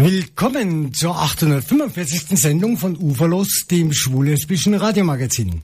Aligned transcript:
Willkommen 0.00 0.94
zur 0.94 1.18
845. 1.18 2.38
Sendung 2.38 2.76
von 2.76 2.96
Uferlos, 2.96 3.66
dem 3.68 3.92
schwul-lesbischen 3.92 4.74
Radiomagazin. 4.74 5.62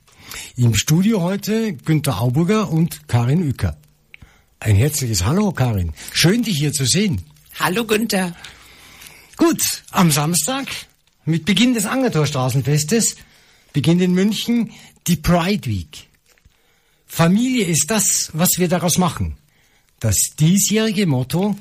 Im 0.57 0.75
Studio 0.75 1.21
heute 1.21 1.71
Günter 1.71 2.19
Auburger 2.19 2.69
und 2.69 3.07
Karin 3.07 3.47
Uecker. 3.47 3.77
Ein 4.59 4.75
herzliches 4.75 5.23
Hallo, 5.23 5.53
Karin. 5.53 5.93
Schön, 6.11 6.43
dich 6.43 6.57
hier 6.57 6.73
zu 6.73 6.83
sehen. 6.83 7.21
Hallo, 7.61 7.85
Günther. 7.85 8.35
Gut, 9.37 9.61
am 9.91 10.11
Samstag, 10.11 10.67
mit 11.23 11.45
Beginn 11.45 11.73
des 11.73 11.85
Angertor-Straßenfestes, 11.85 13.15
beginnt 13.71 14.01
in 14.01 14.13
München 14.13 14.71
die 15.07 15.15
Pride 15.15 15.65
Week. 15.69 16.09
Familie 17.05 17.67
ist 17.67 17.85
das, 17.87 18.31
was 18.33 18.49
wir 18.57 18.67
daraus 18.67 18.97
machen. 18.97 19.37
Das 20.01 20.17
diesjährige 20.37 21.05
Motto 21.05 21.55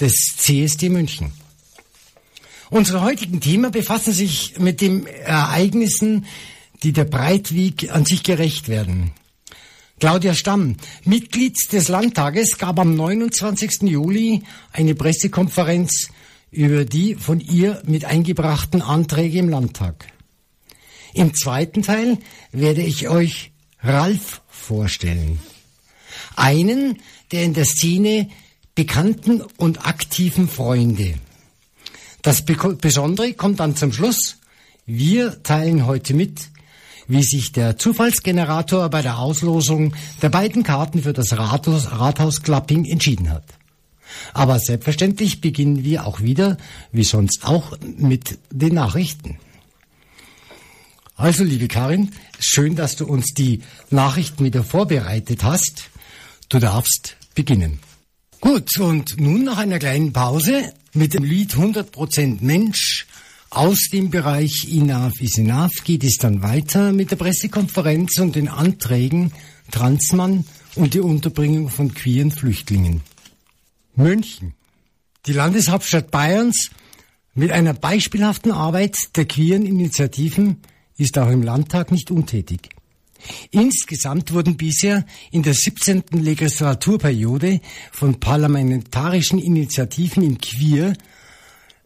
des 0.00 0.14
CSD 0.38 0.88
München. 0.88 1.30
Unsere 2.70 3.02
heutigen 3.02 3.40
Themen 3.40 3.72
befassen 3.72 4.12
sich 4.12 4.58
mit 4.58 4.80
den 4.80 5.06
Ereignissen, 5.06 6.24
die 6.84 6.92
der 6.92 7.04
Breitweg 7.04 7.90
an 7.92 8.06
sich 8.06 8.22
gerecht 8.22 8.68
werden. 8.68 9.10
Claudia 9.98 10.34
Stamm, 10.34 10.76
Mitglied 11.04 11.56
des 11.72 11.88
Landtages, 11.88 12.58
gab 12.58 12.78
am 12.78 12.94
29. 12.94 13.82
Juli 13.82 14.44
eine 14.72 14.94
Pressekonferenz 14.94 16.08
über 16.50 16.84
die 16.84 17.16
von 17.16 17.40
ihr 17.40 17.82
mit 17.86 18.04
eingebrachten 18.04 18.82
Anträge 18.82 19.38
im 19.38 19.48
Landtag. 19.48 20.06
Im 21.12 21.34
zweiten 21.34 21.82
Teil 21.82 22.18
werde 22.52 22.82
ich 22.82 23.08
euch 23.08 23.50
Ralf 23.82 24.42
vorstellen. 24.48 25.40
Einen 26.36 27.00
der 27.32 27.42
in 27.44 27.54
der 27.54 27.64
Szene 27.64 28.30
bekannten 28.74 29.42
und 29.58 29.86
aktiven 29.86 30.48
Freunde. 30.48 31.14
Das 32.22 32.44
Besondere 32.44 33.32
kommt 33.32 33.60
dann 33.60 33.76
zum 33.76 33.92
Schluss. 33.92 34.36
Wir 34.84 35.42
teilen 35.42 35.86
heute 35.86 36.14
mit, 36.14 36.50
wie 37.08 37.22
sich 37.22 37.52
der 37.52 37.78
Zufallsgenerator 37.78 38.88
bei 38.90 39.02
der 39.02 39.18
Auslosung 39.18 39.94
der 40.20 40.28
beiden 40.28 40.62
Karten 40.62 41.02
für 41.02 41.12
das 41.12 41.36
Rathaus, 41.36 41.92
Rathaus 41.92 42.42
Klapping 42.42 42.84
entschieden 42.84 43.30
hat. 43.30 43.44
Aber 44.34 44.58
selbstverständlich 44.58 45.40
beginnen 45.40 45.84
wir 45.84 46.06
auch 46.06 46.20
wieder, 46.20 46.56
wie 46.92 47.04
sonst 47.04 47.44
auch, 47.44 47.76
mit 47.80 48.38
den 48.50 48.74
Nachrichten. 48.74 49.38
Also, 51.16 51.44
liebe 51.44 51.68
Karin, 51.68 52.10
schön, 52.38 52.76
dass 52.76 52.96
du 52.96 53.06
uns 53.06 53.34
die 53.34 53.62
Nachrichten 53.90 54.44
wieder 54.44 54.64
vorbereitet 54.64 55.44
hast. 55.44 55.90
Du 56.48 56.58
darfst 56.58 57.16
beginnen. 57.34 57.78
Gut, 58.40 58.78
und 58.78 59.20
nun 59.20 59.44
nach 59.44 59.58
einer 59.58 59.78
kleinen 59.78 60.12
Pause 60.12 60.72
mit 60.92 61.14
dem 61.14 61.24
Lied 61.24 61.54
100% 61.54 62.38
Mensch 62.40 63.06
aus 63.50 63.88
dem 63.92 64.10
Bereich 64.10 64.68
Enough 64.70 65.20
is 65.20 65.38
Enough 65.38 65.84
geht 65.84 66.04
es 66.04 66.16
dann 66.16 66.42
weiter 66.42 66.92
mit 66.92 67.10
der 67.10 67.16
Pressekonferenz 67.16 68.18
und 68.18 68.36
den 68.36 68.48
Anträgen 68.48 69.32
Transmann 69.70 70.44
und 70.76 70.94
die 70.94 71.00
Unterbringung 71.00 71.68
von 71.68 71.92
queeren 71.92 72.30
Flüchtlingen. 72.30 73.02
München, 73.94 74.54
die 75.26 75.32
Landeshauptstadt 75.32 76.10
Bayerns, 76.10 76.70
mit 77.34 77.52
einer 77.52 77.74
beispielhaften 77.74 78.52
Arbeit 78.52 78.96
der 79.16 79.24
queeren 79.24 79.66
Initiativen 79.66 80.58
ist 80.96 81.18
auch 81.18 81.30
im 81.30 81.42
Landtag 81.42 81.90
nicht 81.90 82.10
untätig. 82.10 82.70
Insgesamt 83.50 84.32
wurden 84.32 84.56
bisher 84.56 85.04
in 85.30 85.42
der 85.42 85.54
17. 85.54 86.04
Legislaturperiode 86.12 87.60
von 87.92 88.20
parlamentarischen 88.20 89.38
Initiativen 89.38 90.22
im 90.22 90.38
Queer 90.38 90.94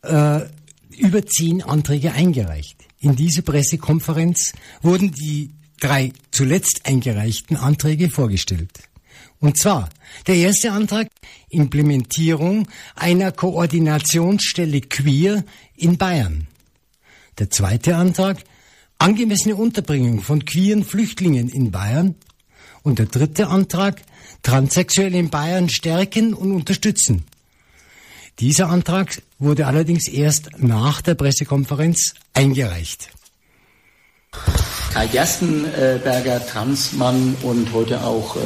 äh, 0.02 0.41
über 0.96 1.26
zehn 1.26 1.62
Anträge 1.62 2.12
eingereicht. 2.12 2.76
In 3.00 3.16
dieser 3.16 3.42
Pressekonferenz 3.42 4.52
wurden 4.82 5.12
die 5.12 5.50
drei 5.80 6.12
zuletzt 6.30 6.82
eingereichten 6.84 7.56
Anträge 7.56 8.09
vorgestellt. 8.10 8.70
Und 9.41 9.59
zwar 9.59 9.91
der 10.26 10.36
erste 10.36 10.72
Antrag 10.72 11.09
Implementierung 11.50 12.66
einer 12.94 13.32
Koordinationsstelle 13.32 14.80
Queer 14.80 15.44
in 15.76 15.98
Bayern. 15.98 16.47
Der 17.38 17.50
zweite 17.50 17.97
Antrag 17.97 18.38
angemessene 19.04 19.54
Unterbringung 19.54 20.22
von 20.22 20.47
queeren 20.47 20.82
Flüchtlingen 20.82 21.50
in 21.50 21.70
Bayern. 21.70 22.15
Und 22.82 22.98
der 22.98 23.06
dritte 23.06 23.48
Antrag, 23.48 24.00
Transsexuelle 24.42 25.19
in 25.19 25.28
Bayern 25.28 25.69
stärken 25.69 26.32
und 26.32 26.53
unterstützen. 26.53 27.25
Dieser 28.41 28.69
Antrag 28.69 29.22
wurde 29.38 29.66
allerdings 29.66 30.09
erst 30.09 30.59
nach 30.59 31.03
der 31.03 31.15
Pressekonferenz 31.15 32.15
eingereicht. 32.32 33.10
Kai 34.94 35.06
Gerstenberger, 35.06 36.44
Transmann 36.47 37.36
und 37.42 37.72
heute 37.75 38.03
auch 38.03 38.36
äh, 38.36 38.41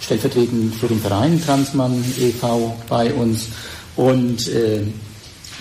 stellvertretend 0.00 0.74
für 0.74 0.88
den 0.88 1.00
Verein 1.00 1.42
Transmann 1.42 2.02
e.V. 2.18 2.76
bei 2.88 3.12
uns. 3.12 3.48
Und 3.96 4.48
äh, 4.48 4.82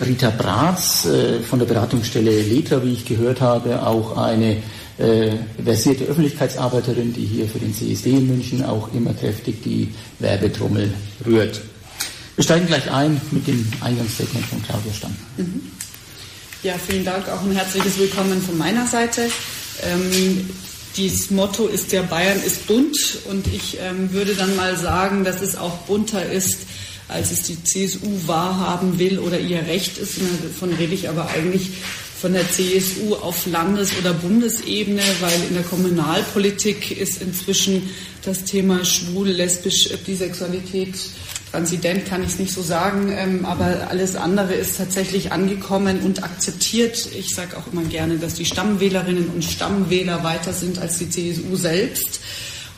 Rita 0.01 0.31
Bratz 0.31 1.05
äh, 1.05 1.39
von 1.41 1.59
der 1.59 1.65
Beratungsstelle 1.65 2.41
Letra, 2.41 2.83
wie 2.83 2.93
ich 2.93 3.05
gehört 3.05 3.41
habe, 3.41 3.85
auch 3.85 4.17
eine 4.17 4.57
äh, 4.97 5.31
versierte 5.63 6.05
Öffentlichkeitsarbeiterin, 6.05 7.13
die 7.13 7.25
hier 7.25 7.47
für 7.47 7.59
den 7.59 7.73
CSD 7.73 8.11
in 8.11 8.27
München 8.27 8.63
auch 8.63 8.93
immer 8.93 9.13
kräftig 9.13 9.61
die 9.63 9.93
Werbetrommel 10.19 10.93
rührt. 11.25 11.61
Wir 12.35 12.43
steigen 12.43 12.65
gleich 12.65 12.89
ein 12.91 13.21
mit 13.31 13.47
dem 13.47 13.67
Eingangsstatement 13.81 14.45
von 14.45 14.63
Claudia 14.63 14.93
Stamm. 14.93 15.15
Mhm. 15.37 15.61
Ja, 16.63 16.75
vielen 16.77 17.05
Dank, 17.05 17.27
auch 17.29 17.41
ein 17.41 17.51
herzliches 17.51 17.99
Willkommen 17.99 18.41
von 18.41 18.57
meiner 18.57 18.87
Seite. 18.87 19.29
Ähm, 19.83 20.49
dieses 20.95 21.31
Motto 21.31 21.67
ist 21.67 21.91
ja 21.91 22.03
Bayern 22.03 22.41
ist 22.43 22.67
bunt 22.67 23.17
und 23.29 23.47
ich 23.47 23.79
ähm, 23.81 24.11
würde 24.13 24.35
dann 24.35 24.55
mal 24.55 24.77
sagen, 24.77 25.23
dass 25.23 25.41
es 25.41 25.55
auch 25.55 25.77
bunter 25.79 26.31
ist 26.31 26.67
als 27.13 27.31
es 27.31 27.43
die 27.43 27.63
CSU 27.63 28.27
wahrhaben 28.27 28.99
will 28.99 29.19
oder 29.19 29.39
ihr 29.39 29.65
Recht 29.67 29.97
ist. 29.97 30.17
Davon 30.43 30.73
rede 30.73 30.93
ich 30.93 31.07
aber 31.09 31.29
eigentlich 31.29 31.69
von 32.19 32.33
der 32.33 32.49
CSU 32.49 33.15
auf 33.15 33.45
Landes- 33.45 33.91
oder 33.99 34.13
Bundesebene, 34.13 35.01
weil 35.19 35.43
in 35.47 35.55
der 35.55 35.63
Kommunalpolitik 35.63 36.97
ist 36.97 37.21
inzwischen 37.21 37.89
das 38.23 38.45
Thema 38.45 38.83
schwul, 38.85 39.27
lesbisch, 39.27 39.89
Bisexualität, 40.05 40.95
Transident 41.53 42.07
kann 42.07 42.23
ich 42.23 42.29
es 42.29 42.39
nicht 42.39 42.51
so 42.51 42.63
sagen, 42.63 43.13
ähm, 43.15 43.45
aber 43.45 43.87
alles 43.91 44.15
andere 44.15 44.55
ist 44.55 44.75
tatsächlich 44.75 45.31
angekommen 45.31 45.99
und 45.99 46.23
akzeptiert. 46.23 47.07
Ich 47.15 47.35
sage 47.35 47.55
auch 47.57 47.71
immer 47.71 47.83
gerne, 47.83 48.17
dass 48.17 48.33
die 48.33 48.45
Stammwählerinnen 48.45 49.29
und 49.29 49.43
Stammwähler 49.43 50.23
weiter 50.23 50.51
sind 50.51 50.79
als 50.79 50.97
die 50.97 51.11
CSU 51.11 51.55
selbst. 51.55 52.21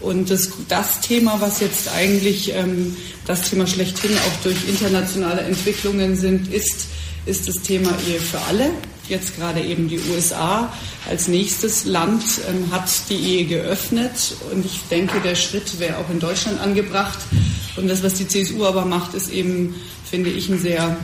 Und 0.06 0.30
das, 0.30 0.52
das 0.68 1.02
Thema, 1.02 1.42
was 1.42 1.60
jetzt 1.62 1.92
eigentlich 1.92 2.54
ähm, 2.54 2.96
das 3.26 3.50
Thema 3.50 3.66
schlechthin 3.66 4.12
auch 4.12 4.44
durch 4.44 4.70
internationale 4.70 5.42
Entwicklungen 5.42 6.16
sind, 6.16 6.54
ist, 6.54 6.88
ist 7.26 7.48
das 7.48 7.56
Thema 7.56 7.90
Ehe 8.08 8.20
für 8.20 8.40
alle. 8.42 8.70
Jetzt 9.10 9.36
gerade 9.36 9.62
eben 9.62 9.88
die 9.88 10.00
USA 10.12 10.72
als 11.10 11.28
nächstes 11.28 11.86
Land 11.86 12.24
ähm, 12.48 12.72
hat 12.72 12.88
die 13.10 13.16
Ehe 13.16 13.46
geöffnet 13.46 14.36
und 14.52 14.64
ich 14.64 14.80
denke, 14.92 15.20
der 15.22 15.34
Schritt 15.34 15.80
wäre 15.80 15.98
auch 15.98 16.10
in 16.12 16.20
Deutschland 16.20 16.60
angebracht. 16.62 17.18
Und 17.76 17.88
das, 17.88 18.04
was 18.04 18.14
die 18.14 18.28
CSU 18.28 18.64
aber 18.64 18.86
macht, 18.86 19.16
ist 19.16 19.32
eben, 19.32 19.74
finde 20.08 20.30
ich, 20.30 20.50
ein 20.50 20.62
sehr 20.62 20.98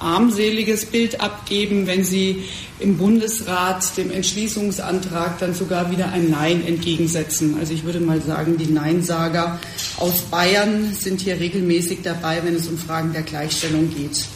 armseliges 0.00 0.86
Bild 0.86 1.20
abgeben, 1.20 1.86
wenn 1.86 2.04
sie 2.04 2.44
im 2.78 2.96
Bundesrat 2.96 3.96
dem 3.96 4.10
Entschließungsantrag 4.10 5.38
dann 5.38 5.54
sogar 5.54 5.90
wieder 5.90 6.10
ein 6.10 6.30
Nein 6.30 6.66
entgegensetzen. 6.66 7.56
Also 7.60 7.74
ich 7.74 7.84
würde 7.84 8.00
mal 8.00 8.20
sagen, 8.22 8.56
die 8.56 8.72
Neinsager 8.72 9.60
aus 9.98 10.22
Bayern 10.22 10.94
sind 10.94 11.20
hier 11.20 11.38
regelmäßig 11.38 12.00
dabei, 12.02 12.42
wenn 12.44 12.54
es 12.54 12.66
um 12.66 12.78
Fragen 12.78 13.12
der 13.12 13.22
Gleichstellung 13.22 13.94
geht. 13.94 14.26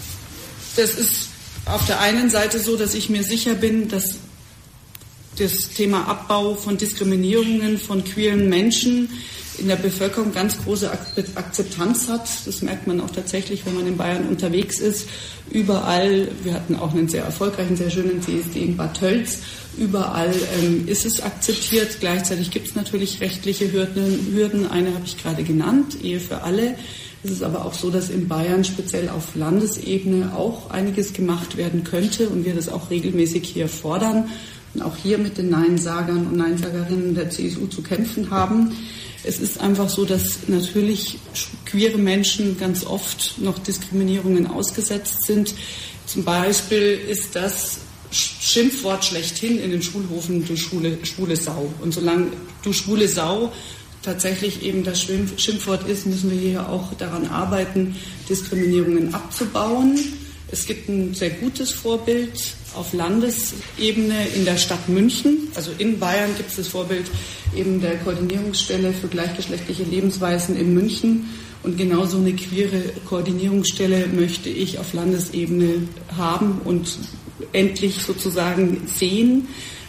Das 0.76 0.94
ist 0.94 1.28
auf 1.66 1.86
der 1.86 2.00
einen 2.00 2.30
Seite 2.30 2.58
so, 2.58 2.76
dass 2.76 2.94
ich 2.94 3.08
mir 3.08 3.22
sicher 3.22 3.54
bin, 3.54 3.88
dass 3.88 4.18
das 5.38 5.70
Thema 5.70 6.06
Abbau 6.06 6.54
von 6.54 6.76
Diskriminierungen 6.76 7.78
von 7.78 8.04
queeren 8.04 8.48
Menschen 8.48 9.08
in 9.58 9.68
der 9.68 9.76
Bevölkerung 9.76 10.32
ganz 10.32 10.58
große 10.62 10.90
Akzeptanz 10.90 12.08
hat. 12.08 12.28
Das 12.46 12.62
merkt 12.62 12.86
man 12.86 13.00
auch 13.00 13.10
tatsächlich, 13.10 13.64
wenn 13.66 13.74
man 13.74 13.86
in 13.86 13.96
Bayern 13.96 14.28
unterwegs 14.28 14.80
ist. 14.80 15.08
Überall, 15.50 16.28
wir 16.42 16.54
hatten 16.54 16.76
auch 16.76 16.92
einen 16.92 17.08
sehr 17.08 17.24
erfolgreichen, 17.24 17.76
sehr 17.76 17.90
schönen 17.90 18.22
CSD 18.22 18.60
in 18.60 18.76
Bad 18.76 18.98
Tölz. 18.98 19.38
Überall 19.76 20.32
ähm, 20.58 20.86
ist 20.86 21.04
es 21.04 21.22
akzeptiert. 21.22 21.98
Gleichzeitig 22.00 22.50
gibt 22.50 22.68
es 22.68 22.74
natürlich 22.74 23.20
rechtliche 23.20 23.72
Hürden. 23.72 24.28
Hürden. 24.32 24.70
Eine 24.70 24.94
habe 24.94 25.04
ich 25.04 25.20
gerade 25.20 25.42
genannt, 25.42 25.96
Ehe 26.02 26.20
für 26.20 26.42
alle. 26.42 26.76
Es 27.24 27.30
ist 27.30 27.42
aber 27.42 27.64
auch 27.64 27.72
so, 27.72 27.90
dass 27.90 28.10
in 28.10 28.28
Bayern 28.28 28.64
speziell 28.64 29.08
auf 29.08 29.34
Landesebene 29.34 30.36
auch 30.36 30.70
einiges 30.70 31.14
gemacht 31.14 31.56
werden 31.56 31.82
könnte 31.82 32.28
und 32.28 32.44
wir 32.44 32.54
das 32.54 32.68
auch 32.68 32.90
regelmäßig 32.90 33.48
hier 33.48 33.68
fordern 33.68 34.28
und 34.74 34.82
auch 34.82 34.96
hier 34.96 35.16
mit 35.16 35.38
den 35.38 35.48
Neinsagern 35.48 36.26
und 36.26 36.36
Neinsagerinnen 36.36 37.14
der 37.14 37.30
CSU 37.30 37.66
zu 37.66 37.82
kämpfen 37.82 38.30
haben. 38.30 38.72
Es 39.26 39.38
ist 39.38 39.58
einfach 39.60 39.88
so, 39.88 40.04
dass 40.04 40.48
natürlich 40.48 41.18
queere 41.64 41.98
Menschen 41.98 42.58
ganz 42.58 42.84
oft 42.84 43.38
noch 43.38 43.58
Diskriminierungen 43.58 44.46
ausgesetzt 44.46 45.24
sind. 45.24 45.54
Zum 46.06 46.24
Beispiel 46.24 47.00
ist 47.08 47.34
das 47.34 47.78
Schimpfwort 48.10 49.04
schlechthin 49.04 49.58
in 49.58 49.70
den 49.70 49.82
Schulhofen, 49.82 50.46
du 50.46 50.56
schwule, 50.56 50.98
schwule 51.04 51.36
Sau. 51.36 51.72
Und 51.80 51.94
solange 51.94 52.28
du 52.62 52.72
schwule 52.72 53.08
Sau 53.08 53.52
tatsächlich 54.02 54.62
eben 54.62 54.84
das 54.84 55.02
Schimpfwort 55.02 55.88
ist, 55.88 56.06
müssen 56.06 56.30
wir 56.30 56.38
hier 56.38 56.68
auch 56.68 56.92
daran 56.94 57.26
arbeiten, 57.26 57.96
Diskriminierungen 58.28 59.14
abzubauen. 59.14 59.98
Es 60.54 60.66
gibt 60.66 60.88
ein 60.88 61.14
sehr 61.14 61.30
gutes 61.30 61.72
Vorbild 61.72 62.54
auf 62.76 62.92
Landesebene 62.92 64.28
in 64.36 64.44
der 64.44 64.56
Stadt 64.56 64.88
München. 64.88 65.48
Also 65.56 65.72
in 65.78 65.98
Bayern 65.98 66.30
gibt 66.36 66.50
es 66.50 66.56
das 66.56 66.68
Vorbild 66.68 67.06
eben 67.56 67.80
der 67.80 67.96
Koordinierungsstelle 67.96 68.92
für 68.92 69.08
gleichgeschlechtliche 69.08 69.82
Lebensweisen 69.82 70.56
in 70.56 70.72
München. 70.72 71.28
Und 71.64 71.76
genauso 71.76 72.18
eine 72.18 72.34
queere 72.34 72.80
Koordinierungsstelle 73.04 74.06
möchte 74.06 74.48
ich 74.48 74.78
auf 74.78 74.92
Landesebene 74.92 75.88
haben 76.16 76.60
und 76.64 76.98
endlich 77.52 78.04
sozusagen 78.04 78.86
sehen. 78.86 79.48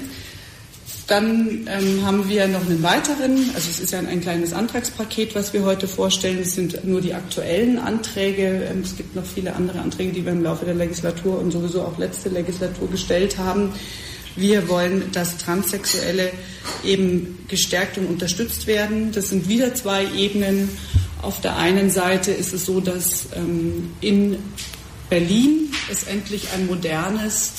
Dann 1.07 1.67
ähm, 1.69 2.05
haben 2.05 2.29
wir 2.29 2.47
noch 2.49 2.67
einen 2.67 2.83
weiteren, 2.83 3.51
also 3.55 3.71
es 3.71 3.81
ist 3.81 3.93
ja 3.93 4.01
ein 4.01 4.21
kleines 4.21 4.53
Antragspaket, 4.53 5.35
was 5.35 5.55
wir 5.55 5.65
heute 5.65 5.89
vorstellen. 5.89 6.39
Es 6.41 6.55
sind 6.55 6.85
nur 6.85 7.01
die 7.01 7.15
aktuellen 7.15 7.79
Anträge. 7.79 8.67
Ähm, 8.69 8.83
es 8.83 8.97
gibt 8.97 9.15
noch 9.17 9.25
viele 9.25 9.55
andere 9.55 9.81
Anträge, 9.81 10.13
die 10.13 10.25
wir 10.25 10.33
im 10.33 10.43
Laufe 10.43 10.67
der 10.67 10.75
Legislatur 10.75 11.39
und 11.39 11.51
sowieso 11.51 11.83
auch 11.83 11.97
letzte 11.97 12.29
Legislatur 12.29 12.91
gestellt 12.91 13.39
haben. 13.39 13.73
Wir 14.39 14.69
wollen, 14.69 15.11
dass 15.13 15.39
Transsexuelle 15.39 16.31
eben 16.85 17.45
gestärkt 17.49 17.99
und 17.99 18.07
unterstützt 18.07 18.67
werden. 18.67 19.11
Das 19.13 19.29
sind 19.31 19.49
wieder 19.49 19.75
zwei 19.75 20.07
Ebenen. 20.15 20.69
Auf 21.23 21.41
der 21.41 21.57
einen 21.57 21.91
Seite 21.91 22.31
ist 22.31 22.53
es 22.53 22.65
so, 22.65 22.81
dass 22.81 23.27
ähm, 23.35 23.91
in 24.01 24.39
Berlin 25.11 25.73
es 25.91 26.05
endlich 26.05 26.51
ein 26.55 26.67
modernes 26.67 27.53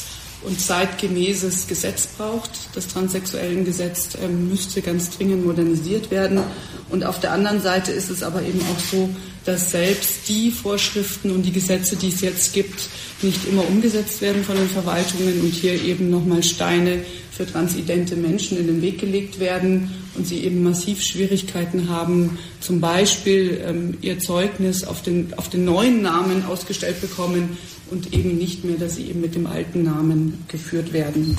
und 0.43 0.59
zeitgemäßes 0.59 1.67
Gesetz 1.67 2.07
braucht. 2.07 2.51
Das 2.73 2.87
transsexuellen 2.87 3.65
Gesetz 3.65 4.17
ähm, 4.21 4.49
müsste 4.49 4.81
ganz 4.81 5.09
dringend 5.17 5.45
modernisiert 5.45 6.11
werden. 6.11 6.41
Und 6.89 7.05
auf 7.05 7.19
der 7.19 7.33
anderen 7.33 7.61
Seite 7.61 7.91
ist 7.91 8.09
es 8.09 8.23
aber 8.23 8.41
eben 8.41 8.61
auch 8.61 8.79
so, 8.79 9.09
dass 9.45 9.71
selbst 9.71 10.27
die 10.27 10.51
Vorschriften 10.51 11.31
und 11.31 11.43
die 11.43 11.51
Gesetze, 11.51 11.95
die 11.95 12.09
es 12.09 12.21
jetzt 12.21 12.53
gibt, 12.53 12.87
nicht 13.21 13.47
immer 13.47 13.67
umgesetzt 13.67 14.21
werden 14.21 14.43
von 14.43 14.55
den 14.55 14.69
Verwaltungen 14.69 15.41
und 15.41 15.53
hier 15.53 15.81
eben 15.81 16.09
nochmal 16.09 16.43
Steine 16.43 17.03
für 17.39 17.45
transidente 17.45 18.17
Menschen 18.17 18.57
in 18.57 18.67
den 18.67 18.81
Weg 18.81 18.99
gelegt 18.99 19.39
werden 19.39 19.89
und 20.15 20.27
sie 20.27 20.43
eben 20.43 20.61
massiv 20.61 21.01
Schwierigkeiten 21.01 21.87
haben, 21.87 22.37
zum 22.59 22.81
Beispiel 22.81 23.61
ähm, 23.65 23.97
ihr 24.01 24.19
Zeugnis 24.19 24.83
auf 24.83 25.01
den, 25.03 25.33
auf 25.37 25.47
den 25.47 25.63
neuen 25.63 26.01
Namen 26.01 26.43
ausgestellt 26.43 26.99
bekommen 26.99 27.57
und 27.91 28.13
eben 28.13 28.37
nicht 28.37 28.65
mehr, 28.65 28.75
dass 28.75 28.97
sie 28.97 29.05
eben 29.05 29.21
mit 29.21 29.35
dem 29.35 29.47
alten 29.47 29.83
Namen 29.83 30.43
geführt 30.49 30.91
werden. 30.91 31.37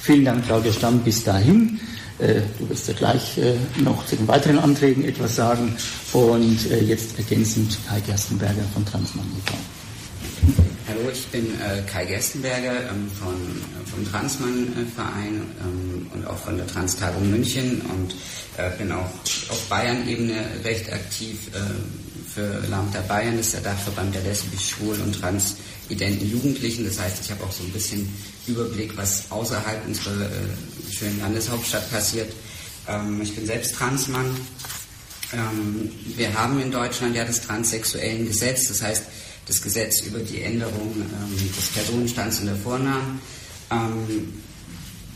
Vielen 0.00 0.24
Dank, 0.24 0.46
Claudia 0.46 0.72
Stamm, 0.72 0.98
bis 1.04 1.22
dahin. 1.22 1.78
Äh, 2.18 2.40
du 2.58 2.70
wirst 2.70 2.88
ja 2.88 2.94
gleich 2.94 3.38
äh, 3.38 3.54
noch 3.84 4.04
zu 4.06 4.16
den 4.16 4.26
weiteren 4.26 4.58
Anträgen 4.58 5.04
etwas 5.04 5.36
sagen. 5.36 5.76
Und 6.12 6.68
äh, 6.72 6.82
jetzt 6.82 7.16
ergänzend 7.18 7.78
Kai 7.88 8.00
Gerstenberger 8.00 8.64
von 8.74 8.84
Transmann 8.84 9.26
e.V. 9.38 10.71
Hallo, 10.92 11.08
ich 11.10 11.26
bin 11.28 11.46
äh, 11.58 11.80
Kai 11.90 12.04
Gerstenberger 12.04 12.90
ähm, 12.90 13.10
von, 13.18 13.34
vom 13.90 14.10
Transmann-Verein 14.10 15.40
ähm, 15.64 16.06
und 16.12 16.26
auch 16.26 16.36
von 16.36 16.58
der 16.58 16.66
Transtagung 16.66 17.30
München 17.30 17.80
und 17.80 18.14
äh, 18.58 18.76
bin 18.76 18.92
auch 18.92 19.08
auf 19.48 19.68
Bayern-Ebene 19.70 20.34
recht 20.64 20.92
aktiv 20.92 21.48
für 22.34 22.62
Lambda 22.68 23.00
Bayern 23.02 23.38
ist 23.38 23.54
der 23.54 23.62
Dachverband 23.62 24.14
der 24.14 24.22
lesbisch, 24.22 24.70
schwul 24.70 24.98
und 25.00 25.18
transidenten 25.18 26.30
Jugendlichen. 26.30 26.84
Das 26.84 26.98
heißt, 26.98 27.24
ich 27.24 27.30
habe 27.30 27.44
auch 27.44 27.52
so 27.52 27.62
ein 27.62 27.72
bisschen 27.72 28.06
Überblick, 28.46 28.94
was 28.96 29.30
außerhalb 29.30 29.86
unserer 29.86 30.26
äh, 30.26 30.92
schönen 30.92 31.20
Landeshauptstadt 31.20 31.90
passiert. 31.90 32.30
Ähm, 32.86 33.20
ich 33.22 33.34
bin 33.34 33.46
selbst 33.46 33.76
Transmann. 33.76 34.36
Ähm, 35.32 35.90
wir 36.16 36.34
haben 36.34 36.60
in 36.60 36.70
Deutschland 36.70 37.16
ja 37.16 37.24
das 37.24 37.40
transsexuellen 37.40 38.26
Gesetz, 38.26 38.68
das 38.68 38.82
heißt 38.82 39.04
das 39.46 39.60
Gesetz 39.62 40.00
über 40.02 40.18
die 40.20 40.42
Änderung 40.42 40.94
ähm, 40.96 41.54
des 41.56 41.68
Personenstands 41.68 42.40
und 42.40 42.46
der 42.46 42.56
Vornamen. 42.56 43.20
Ähm, 43.70 44.32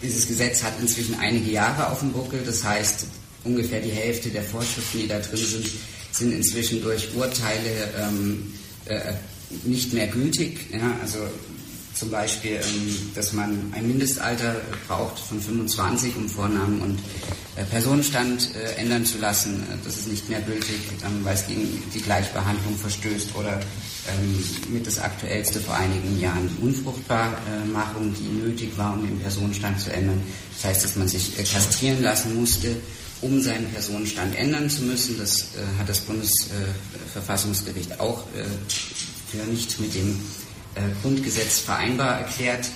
dieses 0.02 0.26
Gesetz 0.26 0.62
hat 0.62 0.74
inzwischen 0.80 1.14
einige 1.18 1.50
Jahre 1.50 1.90
auf 1.90 2.00
dem 2.00 2.12
Buckel, 2.12 2.42
das 2.44 2.62
heißt 2.64 3.06
ungefähr 3.44 3.80
die 3.80 3.90
Hälfte 3.90 4.28
der 4.28 4.42
Vorschriften, 4.42 4.98
die 5.00 5.08
da 5.08 5.18
drin 5.20 5.38
sind, 5.38 5.66
sind 6.12 6.32
inzwischen 6.32 6.82
durch 6.82 7.14
Urteile 7.14 7.70
ähm, 7.98 8.52
äh, 8.86 9.14
nicht 9.64 9.92
mehr 9.92 10.08
gültig. 10.08 10.58
Ja? 10.72 10.96
Also 11.00 11.18
zum 11.96 12.10
Beispiel, 12.10 12.60
ähm, 12.62 13.10
dass 13.14 13.32
man 13.32 13.72
ein 13.74 13.88
Mindestalter 13.88 14.56
braucht 14.86 15.18
von 15.18 15.40
25, 15.40 16.14
um 16.16 16.28
Vornamen 16.28 16.82
und 16.82 16.98
äh, 17.56 17.64
Personenstand 17.64 18.54
äh, 18.54 18.74
ändern 18.80 19.06
zu 19.06 19.18
lassen. 19.18 19.62
Äh, 19.62 19.76
das 19.82 19.96
ist 19.96 20.08
nicht 20.08 20.28
mehr 20.28 20.42
gültig, 20.42 20.76
ähm, 21.04 21.24
weil 21.24 21.34
es 21.34 21.46
gegen 21.46 21.82
die 21.94 22.00
Gleichbehandlung 22.00 22.76
verstößt 22.76 23.34
oder 23.34 23.58
ähm, 24.08 24.44
mit 24.68 24.86
das 24.86 24.98
aktuellste 24.98 25.58
vor 25.60 25.74
einigen 25.74 26.20
Jahren 26.20 26.50
die 26.54 26.62
Unfruchtbarmachung, 26.62 28.14
die 28.14 28.28
nötig 28.44 28.76
war, 28.76 28.92
um 28.92 29.06
den 29.06 29.18
Personenstand 29.18 29.80
zu 29.80 29.90
ändern. 29.90 30.20
Das 30.54 30.64
heißt, 30.70 30.84
dass 30.84 30.96
man 30.96 31.08
sich 31.08 31.34
kastrieren 31.36 32.02
lassen 32.02 32.38
musste 32.38 32.76
um 33.22 33.40
seinen 33.40 33.64
Personenstand 33.72 34.36
ändern 34.36 34.68
zu 34.68 34.82
müssen. 34.82 35.16
Das 35.18 35.46
hat 35.78 35.88
das 35.88 36.00
Bundesverfassungsgericht 36.00 37.98
auch 37.98 38.24
für 39.30 39.38
nicht 39.50 39.80
mit 39.80 39.94
dem 39.94 40.20
Grundgesetz 41.02 41.60
vereinbar 41.60 42.20
erklärt. 42.20 42.68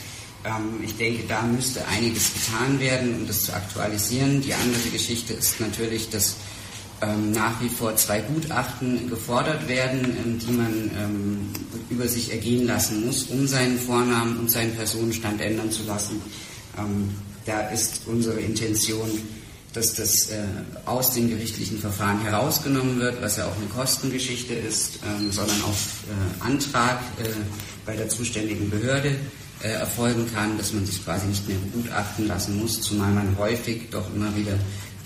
Ähm, 0.44 0.82
ich 0.82 0.96
denke, 0.96 1.24
da 1.28 1.42
müsste 1.42 1.86
einiges 1.88 2.32
getan 2.32 2.80
werden, 2.80 3.14
um 3.14 3.26
das 3.26 3.44
zu 3.44 3.52
aktualisieren. 3.52 4.40
Die 4.40 4.54
andere 4.54 4.88
Geschichte 4.90 5.34
ist 5.34 5.60
natürlich, 5.60 6.08
dass 6.10 6.36
ähm, 7.02 7.32
nach 7.32 7.60
wie 7.62 7.68
vor 7.68 7.96
zwei 7.96 8.20
Gutachten 8.20 9.08
gefordert 9.08 9.68
werden, 9.68 10.16
ähm, 10.24 10.38
die 10.38 10.52
man 10.52 11.50
über 11.90 12.06
sich 12.08 12.30
ergehen 12.30 12.66
lassen 12.66 13.04
muss, 13.04 13.24
um 13.24 13.46
seinen 13.46 13.78
Vornamen 13.78 14.38
und 14.38 14.50
seinen 14.50 14.74
Personenstand 14.74 15.40
ändern 15.40 15.70
zu 15.70 15.82
lassen. 15.84 16.22
Da 17.46 17.68
ist 17.70 18.02
unsere 18.06 18.38
Intention, 18.38 19.10
dass 19.72 19.94
das 19.94 20.30
äh, 20.30 20.42
aus 20.84 21.12
den 21.12 21.30
gerichtlichen 21.30 21.78
Verfahren 21.78 22.20
herausgenommen 22.22 22.98
wird, 22.98 23.22
was 23.22 23.36
ja 23.36 23.46
auch 23.46 23.56
eine 23.56 23.66
Kostengeschichte 23.66 24.54
ist, 24.54 24.98
ähm, 25.06 25.30
sondern 25.30 25.62
auf 25.62 26.04
äh, 26.08 26.44
Antrag 26.44 27.00
äh, 27.22 27.28
bei 27.86 27.94
der 27.94 28.08
zuständigen 28.08 28.68
Behörde 28.68 29.16
äh, 29.62 29.68
erfolgen 29.68 30.26
kann, 30.32 30.58
dass 30.58 30.72
man 30.72 30.84
sich 30.86 31.04
quasi 31.04 31.26
nicht 31.26 31.46
mehr 31.46 31.58
begutachten 31.58 32.26
lassen 32.26 32.58
muss, 32.58 32.80
zumal 32.80 33.12
man 33.12 33.36
häufig 33.38 33.90
doch 33.90 34.12
immer 34.14 34.34
wieder 34.34 34.54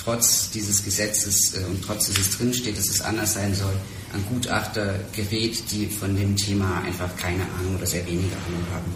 trotz 0.04 0.50
dieses 0.50 0.84
Gesetzes 0.84 1.54
äh, 1.54 1.64
und 1.64 1.82
trotz 1.84 2.06
dieses 2.06 2.38
drinsteht, 2.38 2.78
dass 2.78 2.88
es 2.88 3.00
anders 3.00 3.34
sein 3.34 3.54
soll, 3.54 3.74
an 4.12 4.24
Gutachter 4.30 4.94
gerät, 5.12 5.62
die 5.72 5.86
von 5.86 6.16
dem 6.16 6.36
Thema 6.36 6.82
einfach 6.82 7.14
keine 7.16 7.42
Ahnung 7.58 7.76
oder 7.76 7.86
sehr 7.86 8.06
wenige 8.06 8.36
Ahnung 8.46 8.64
haben. 8.72 8.94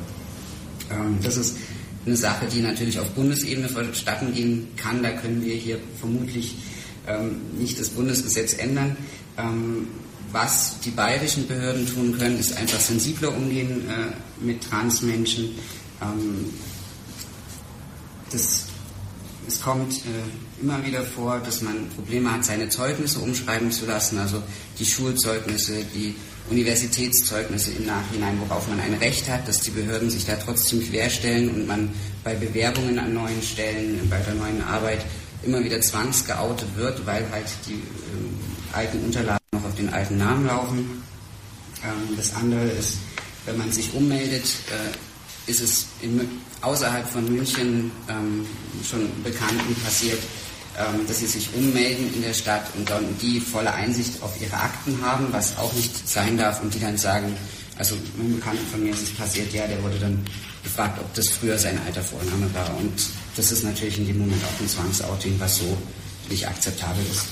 Ähm, 0.91 1.19
das 1.23 1.37
ist 1.37 1.57
eine 2.09 2.17
Sache, 2.17 2.47
die 2.47 2.61
natürlich 2.61 2.99
auf 2.99 3.11
Bundesebene 3.11 3.69
vonstatten 3.69 4.35
gehen 4.35 4.69
kann. 4.77 5.03
Da 5.03 5.11
können 5.11 5.45
wir 5.45 5.55
hier 5.55 5.79
vermutlich 5.99 6.57
ähm, 7.07 7.41
nicht 7.59 7.79
das 7.79 7.91
Bundesgesetz 7.91 8.55
ändern. 8.55 8.97
Ähm, 9.37 9.89
was 10.33 10.81
die 10.81 10.91
bayerischen 10.91 11.47
Behörden 11.47 11.87
tun 11.87 12.19
können, 12.19 12.39
ist 12.39 12.57
einfach 12.57 12.81
sensibler 12.81 13.35
umgehen 13.35 13.89
äh, 13.89 14.45
mit 14.45 14.63
Transmenschen. 14.63 15.51
Ähm, 16.03 16.51
das 18.31 18.65
es 19.47 19.63
kommt 19.63 19.95
äh, 19.95 20.61
immer 20.61 20.85
wieder 20.85 21.03
vor, 21.03 21.41
dass 21.41 21.63
man 21.63 21.89
Probleme 21.97 22.31
hat, 22.31 22.45
seine 22.45 22.69
Zeugnisse 22.69 23.19
umschreiben 23.21 23.73
zu 23.73 23.87
lassen, 23.87 24.19
also 24.19 24.43
die 24.79 24.85
Schulzeugnisse, 24.85 25.85
die 25.95 26.15
Universitätszeugnisse 26.51 27.73
im 27.73 27.87
Nachhinein, 27.87 28.39
worauf 28.41 28.69
man 28.69 28.81
ein 28.81 28.95
Recht 28.95 29.29
hat, 29.29 29.47
dass 29.47 29.61
die 29.61 29.71
Behörden 29.71 30.11
sich 30.11 30.25
da 30.25 30.37
trotzdem 30.37 30.81
querstellen 30.81 31.51
und 31.51 31.67
man 31.67 31.91
bei 32.25 32.35
Bewerbungen 32.35 32.99
an 32.99 33.15
neuen 33.15 33.43
Stellen, 33.43 34.09
bei 34.09 34.19
der 34.19 34.35
neuen 34.35 34.63
Arbeit 34.63 35.05
immer 35.43 35.63
wieder 35.63 35.81
zwangsgeoutet 35.81 36.77
wird, 36.77 37.07
weil 37.07 37.25
halt 37.31 37.47
die 37.67 37.75
äh, 37.75 38.77
alten 38.77 39.05
Unterlagen 39.05 39.39
noch 39.53 39.65
auf 39.65 39.75
den 39.75 39.93
alten 39.93 40.19
Namen 40.19 40.47
laufen. 40.47 41.03
Ähm, 41.85 42.17
das 42.17 42.35
andere 42.35 42.67
ist, 42.67 42.99
wenn 43.47 43.59
man 43.59 43.71
sich 43.71 43.95
ummeldet, 43.95 44.45
äh, 44.71 45.51
ist 45.51 45.61
es 45.61 45.87
in, 46.03 46.21
außerhalb 46.61 47.09
von 47.09 47.25
München 47.25 47.91
ähm, 48.09 48.47
schon 48.89 49.09
Bekannten 49.23 49.75
passiert, 49.83 50.19
dass 51.07 51.19
sie 51.19 51.27
sich 51.27 51.49
ummelden 51.55 52.13
in 52.15 52.23
der 52.23 52.35
Stadt 52.35 52.67
und 52.77 52.89
dann 52.89 53.05
die 53.21 53.41
volle 53.41 53.73
Einsicht 53.73 54.23
auf 54.23 54.41
ihre 54.41 54.55
Akten 54.55 55.01
haben, 55.03 55.27
was 55.33 55.57
auch 55.59 55.73
nicht 55.73 56.09
sein 56.09 56.37
darf 56.37 56.63
und 56.63 56.73
die 56.73 56.81
dann 56.81 56.97
sagen, 56.97 57.37
also 57.77 57.95
ein 58.19 58.37
Bekannter 58.37 58.63
von 58.71 58.83
mir 58.83 58.93
ist 58.93 59.03
es 59.03 59.15
passiert, 59.15 59.53
ja, 59.53 59.67
der 59.67 59.83
wurde 59.83 59.99
dann 59.99 60.25
gefragt, 60.63 60.99
ob 61.01 61.13
das 61.15 61.29
früher 61.29 61.59
sein 61.59 61.79
alter 61.87 62.03
Vorname 62.03 62.53
war 62.55 62.77
und 62.79 62.93
das 63.37 63.53
ist 63.53 63.65
natürlich 63.65 63.99
in 63.99 64.07
dem 64.07 64.19
Moment 64.19 64.43
auch 64.45 64.61
ein 64.61 64.69
Zwangsouting, 64.69 65.35
was 65.39 65.59
so 65.59 65.77
nicht 66.29 66.47
akzeptabel 66.47 67.05
ist. 67.11 67.25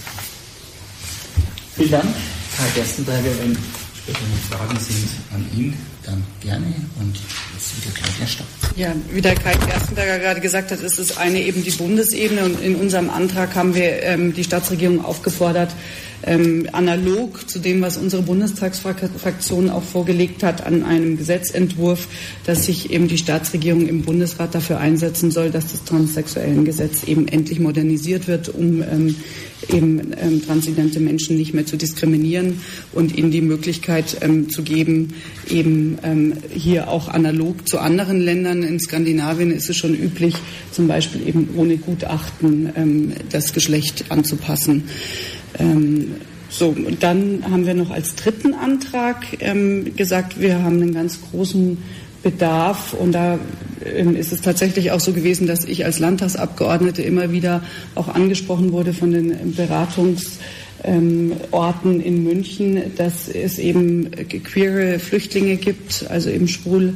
Vielen 1.76 1.90
Dank, 1.90 2.14
Karl 2.56 2.70
Gerstenberger. 2.74 3.30
Wenn 3.40 3.58
später 3.96 4.20
noch 4.20 4.58
Fragen 4.58 4.80
sind 4.80 5.08
an 5.34 5.50
ihn, 5.54 5.76
dann 6.06 6.22
gerne. 6.40 6.66
Und 7.00 7.18
jetzt 7.54 7.76
wieder 7.76 7.94
Claudia 7.94 8.26
Stopp. 8.26 8.46
Ja, 8.76 8.94
wie 9.12 9.20
der 9.20 9.34
Kai 9.34 9.54
Gerstenberger 9.54 10.18
gerade 10.18 10.40
gesagt 10.40 10.70
hat, 10.70 10.80
ist 10.80 10.98
das 10.98 11.16
eine 11.16 11.40
eben 11.40 11.62
die 11.64 11.70
Bundesebene. 11.70 12.44
Und 12.44 12.60
in 12.60 12.76
unserem 12.76 13.10
Antrag 13.10 13.54
haben 13.54 13.74
wir 13.74 14.02
ähm, 14.02 14.32
die 14.32 14.44
Staatsregierung 14.44 15.04
aufgefordert, 15.04 15.74
ähm, 16.22 16.68
analog 16.72 17.48
zu 17.48 17.58
dem, 17.58 17.82
was 17.82 17.96
unsere 17.96 18.22
Bundestagsfraktion 18.22 19.70
auch 19.70 19.82
vorgelegt 19.82 20.42
hat, 20.42 20.64
an 20.66 20.82
einem 20.82 21.16
Gesetzentwurf, 21.16 22.08
dass 22.44 22.66
sich 22.66 22.90
eben 22.90 23.08
die 23.08 23.18
Staatsregierung 23.18 23.86
im 23.86 24.02
Bundesrat 24.02 24.54
dafür 24.54 24.78
einsetzen 24.78 25.30
soll, 25.30 25.50
dass 25.50 25.72
das 25.72 25.84
Transsexuellengesetz 25.84 27.04
eben 27.04 27.28
endlich 27.28 27.60
modernisiert 27.60 28.28
wird, 28.28 28.48
um 28.48 28.82
ähm, 28.82 29.16
eben 29.68 30.12
ähm, 30.20 30.44
transidente 30.44 31.00
Menschen 31.00 31.36
nicht 31.36 31.54
mehr 31.54 31.66
zu 31.66 31.76
diskriminieren 31.76 32.60
und 32.92 33.16
ihnen 33.16 33.30
die 33.30 33.40
Möglichkeit 33.40 34.18
ähm, 34.20 34.48
zu 34.48 34.62
geben, 34.62 35.14
eben 35.48 35.98
ähm, 36.02 36.34
hier 36.52 36.88
auch 36.88 37.08
analog 37.08 37.66
zu 37.68 37.78
anderen 37.78 38.20
Ländern 38.20 38.62
in 38.62 38.78
Skandinavien 38.78 39.50
ist 39.50 39.70
es 39.70 39.76
schon 39.76 39.94
üblich, 39.94 40.34
zum 40.72 40.88
Beispiel 40.88 41.26
eben 41.26 41.50
ohne 41.56 41.78
Gutachten 41.78 42.70
ähm, 42.76 43.12
das 43.30 43.52
Geschlecht 43.52 44.06
anzupassen. 44.10 44.84
Ähm, 45.58 46.16
so, 46.48 46.68
und 46.68 47.02
dann 47.02 47.42
haben 47.50 47.66
wir 47.66 47.74
noch 47.74 47.90
als 47.90 48.14
dritten 48.14 48.54
Antrag 48.54 49.26
ähm, 49.40 49.96
gesagt, 49.96 50.40
wir 50.40 50.62
haben 50.62 50.80
einen 50.80 50.94
ganz 50.94 51.18
großen 51.30 51.78
Bedarf. 52.26 52.92
Und 52.92 53.12
da 53.12 53.38
ähm, 53.84 54.16
ist 54.16 54.32
es 54.32 54.42
tatsächlich 54.42 54.90
auch 54.90 54.98
so 54.98 55.12
gewesen, 55.12 55.46
dass 55.46 55.64
ich 55.64 55.84
als 55.84 56.00
Landtagsabgeordnete 56.00 57.02
immer 57.02 57.30
wieder 57.30 57.62
auch 57.94 58.08
angesprochen 58.08 58.72
wurde 58.72 58.92
von 58.92 59.12
den 59.12 59.54
Beratungsorten 59.54 60.40
ähm, 60.82 62.00
in 62.00 62.24
München, 62.24 62.96
dass 62.96 63.28
es 63.28 63.60
eben 63.60 64.10
queere 64.10 64.98
Flüchtlinge 64.98 65.54
gibt, 65.54 66.06
also 66.10 66.28
eben 66.28 66.48
schwul 66.48 66.94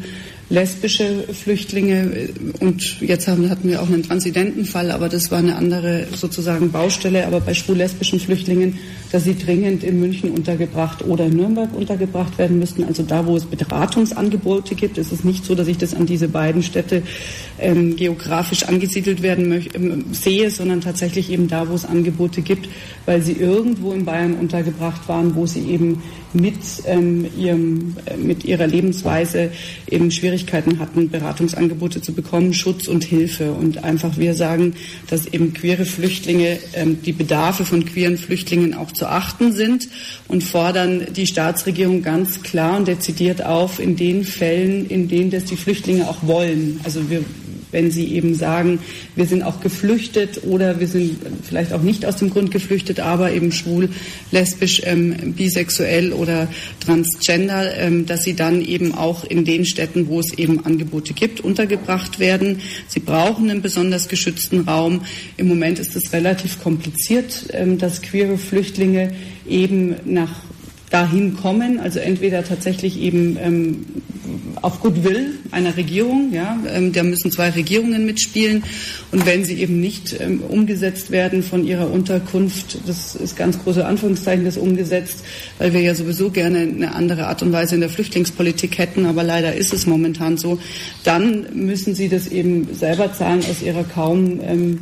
lesbische 0.50 1.24
Flüchtlinge 1.32 2.28
und 2.58 3.00
jetzt 3.00 3.28
haben, 3.28 3.48
hatten 3.48 3.68
wir 3.68 3.80
auch 3.80 3.86
einen 3.86 4.02
Transidentenfall, 4.02 4.90
aber 4.90 5.08
das 5.08 5.30
war 5.30 5.38
eine 5.38 5.54
andere 5.54 6.08
sozusagen 6.14 6.72
Baustelle. 6.72 7.26
Aber 7.26 7.40
bei 7.40 7.54
schwul-lesbischen 7.54 8.18
Flüchtlingen, 8.18 8.78
dass 9.12 9.24
sie 9.24 9.38
dringend 9.38 9.84
in 9.84 10.00
München 10.00 10.32
untergebracht 10.32 11.04
oder 11.04 11.26
in 11.26 11.36
Nürnberg 11.36 11.72
untergebracht 11.74 12.36
werden 12.36 12.58
müssten, 12.58 12.82
also 12.82 13.04
da, 13.04 13.26
wo 13.26 13.36
es 13.36 13.44
Beratungsangebote 13.44 14.74
gibt, 14.74 14.98
ist 14.98 15.12
es 15.12 15.22
nicht 15.22 15.44
so, 15.44 15.54
dass 15.54 15.68
ich 15.68 15.78
das 15.78 15.94
an 15.94 16.06
diese 16.06 16.28
beiden 16.28 16.64
Städte 16.64 17.02
ähm, 17.60 17.96
geografisch 17.96 18.64
angesiedelt 18.64 19.22
werden 19.22 19.66
ähm, 19.74 20.04
sehe, 20.12 20.50
sondern 20.50 20.80
tatsächlich 20.80 21.30
eben 21.30 21.48
da, 21.48 21.68
wo 21.68 21.74
es 21.74 21.84
Angebote 21.84 22.42
gibt, 22.42 22.68
weil 23.06 23.22
sie 23.22 23.32
irgendwo 23.32 23.92
in 23.92 24.04
Bayern 24.04 24.34
untergebracht 24.34 25.08
waren, 25.08 25.34
wo 25.34 25.46
sie 25.46 25.68
eben 25.68 26.02
mit, 26.32 26.54
ähm, 26.86 27.26
ihrem, 27.36 27.96
äh, 28.06 28.16
mit 28.16 28.44
ihrer 28.44 28.66
Lebensweise 28.66 29.50
eben 29.88 30.10
Schwierigkeiten 30.10 30.78
hatten, 30.78 31.10
Beratungsangebote 31.10 32.00
zu 32.00 32.12
bekommen, 32.12 32.54
Schutz 32.54 32.88
und 32.88 33.04
Hilfe. 33.04 33.52
Und 33.52 33.84
einfach 33.84 34.16
wir 34.16 34.34
sagen, 34.34 34.74
dass 35.08 35.26
eben 35.26 35.52
queere 35.52 35.84
Flüchtlinge, 35.84 36.58
ähm, 36.74 37.02
die 37.02 37.12
Bedarfe 37.12 37.64
von 37.64 37.84
queeren 37.84 38.16
Flüchtlingen 38.16 38.74
auch 38.74 38.92
zu 38.92 39.06
achten 39.06 39.52
sind 39.52 39.88
und 40.28 40.44
fordern 40.44 41.06
die 41.14 41.26
Staatsregierung 41.26 42.02
ganz 42.02 42.42
klar 42.42 42.78
und 42.78 42.88
dezidiert 42.88 43.44
auf, 43.44 43.80
in 43.80 43.96
den 43.96 44.24
Fällen, 44.24 44.86
in 44.88 45.08
denen 45.08 45.30
das 45.30 45.44
die 45.44 45.56
Flüchtlinge 45.56 46.08
auch 46.08 46.18
wollen. 46.22 46.80
Also 46.84 47.10
wir 47.10 47.24
wenn 47.72 47.90
sie 47.90 48.14
eben 48.14 48.34
sagen, 48.34 48.78
wir 49.16 49.26
sind 49.26 49.42
auch 49.42 49.60
geflüchtet 49.60 50.42
oder 50.44 50.80
wir 50.80 50.86
sind 50.86 51.16
vielleicht 51.42 51.72
auch 51.72 51.82
nicht 51.82 52.04
aus 52.04 52.16
dem 52.16 52.30
Grund 52.30 52.50
geflüchtet, 52.50 53.00
aber 53.00 53.32
eben 53.32 53.52
schwul, 53.52 53.88
lesbisch, 54.30 54.82
ähm, 54.84 55.34
bisexuell 55.36 56.12
oder 56.12 56.48
transgender, 56.84 57.76
ähm, 57.76 58.06
dass 58.06 58.24
sie 58.24 58.34
dann 58.34 58.64
eben 58.64 58.94
auch 58.94 59.24
in 59.24 59.44
den 59.44 59.64
Städten, 59.64 60.08
wo 60.08 60.20
es 60.20 60.32
eben 60.38 60.64
Angebote 60.64 61.14
gibt, 61.14 61.40
untergebracht 61.40 62.18
werden. 62.18 62.60
Sie 62.88 63.00
brauchen 63.00 63.50
einen 63.50 63.62
besonders 63.62 64.08
geschützten 64.08 64.60
Raum. 64.60 65.02
Im 65.36 65.48
Moment 65.48 65.78
ist 65.78 65.96
es 65.96 66.12
relativ 66.12 66.62
kompliziert, 66.62 67.46
ähm, 67.52 67.78
dass 67.78 68.02
queere 68.02 68.38
Flüchtlinge 68.38 69.12
eben 69.46 69.94
nach 70.04 70.42
dahin 70.90 71.36
kommen, 71.36 71.78
also 71.78 72.00
entweder 72.00 72.44
tatsächlich 72.44 73.00
eben 73.00 73.38
ähm, 73.40 73.84
auf 74.62 74.80
Goodwill 74.80 75.38
einer 75.50 75.76
Regierung, 75.76 76.32
ja, 76.32 76.58
ähm, 76.68 76.92
da 76.92 77.02
müssen 77.02 77.30
zwei 77.30 77.50
Regierungen 77.50 78.06
mitspielen. 78.06 78.64
Und 79.12 79.26
wenn 79.26 79.44
sie 79.44 79.60
eben 79.60 79.80
nicht 79.80 80.16
ähm, 80.20 80.40
umgesetzt 80.40 81.10
werden 81.10 81.42
von 81.42 81.64
ihrer 81.64 81.90
Unterkunft, 81.90 82.78
das 82.86 83.14
ist 83.14 83.36
ganz 83.36 83.58
große 83.62 83.84
Anführungszeichen 83.84 84.44
das 84.44 84.56
umgesetzt, 84.56 85.24
weil 85.58 85.72
wir 85.72 85.80
ja 85.80 85.94
sowieso 85.94 86.30
gerne 86.30 86.60
eine 86.60 86.94
andere 86.94 87.26
Art 87.26 87.42
und 87.42 87.52
Weise 87.52 87.74
in 87.74 87.80
der 87.80 87.90
Flüchtlingspolitik 87.90 88.78
hätten, 88.78 89.06
aber 89.06 89.22
leider 89.22 89.54
ist 89.54 89.72
es 89.72 89.86
momentan 89.86 90.36
so, 90.36 90.58
dann 91.04 91.46
müssen 91.54 91.94
sie 91.94 92.08
das 92.08 92.28
eben 92.28 92.68
selber 92.74 93.12
zahlen 93.12 93.40
aus 93.48 93.62
ihrer 93.62 93.84
kaum 93.84 94.40
ähm, 94.46 94.78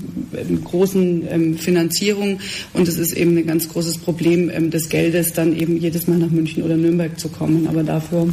großen 0.64 1.22
ähm, 1.30 1.58
Finanzierung. 1.58 2.40
Und 2.72 2.88
es 2.88 2.98
ist 2.98 3.12
eben 3.12 3.36
ein 3.36 3.46
ganz 3.46 3.68
großes 3.68 3.98
Problem 3.98 4.50
ähm, 4.50 4.70
des 4.70 4.88
Geldes, 4.88 5.32
dann 5.32 5.56
eben 5.56 5.76
jedes 5.76 6.06
Mal 6.06 6.18
nach 6.18 6.30
München 6.30 6.62
oder 6.62 6.76
Nürnberg 6.76 7.18
zu 7.18 7.28
kommen, 7.28 7.66
aber 7.68 7.82
dafür 7.82 8.28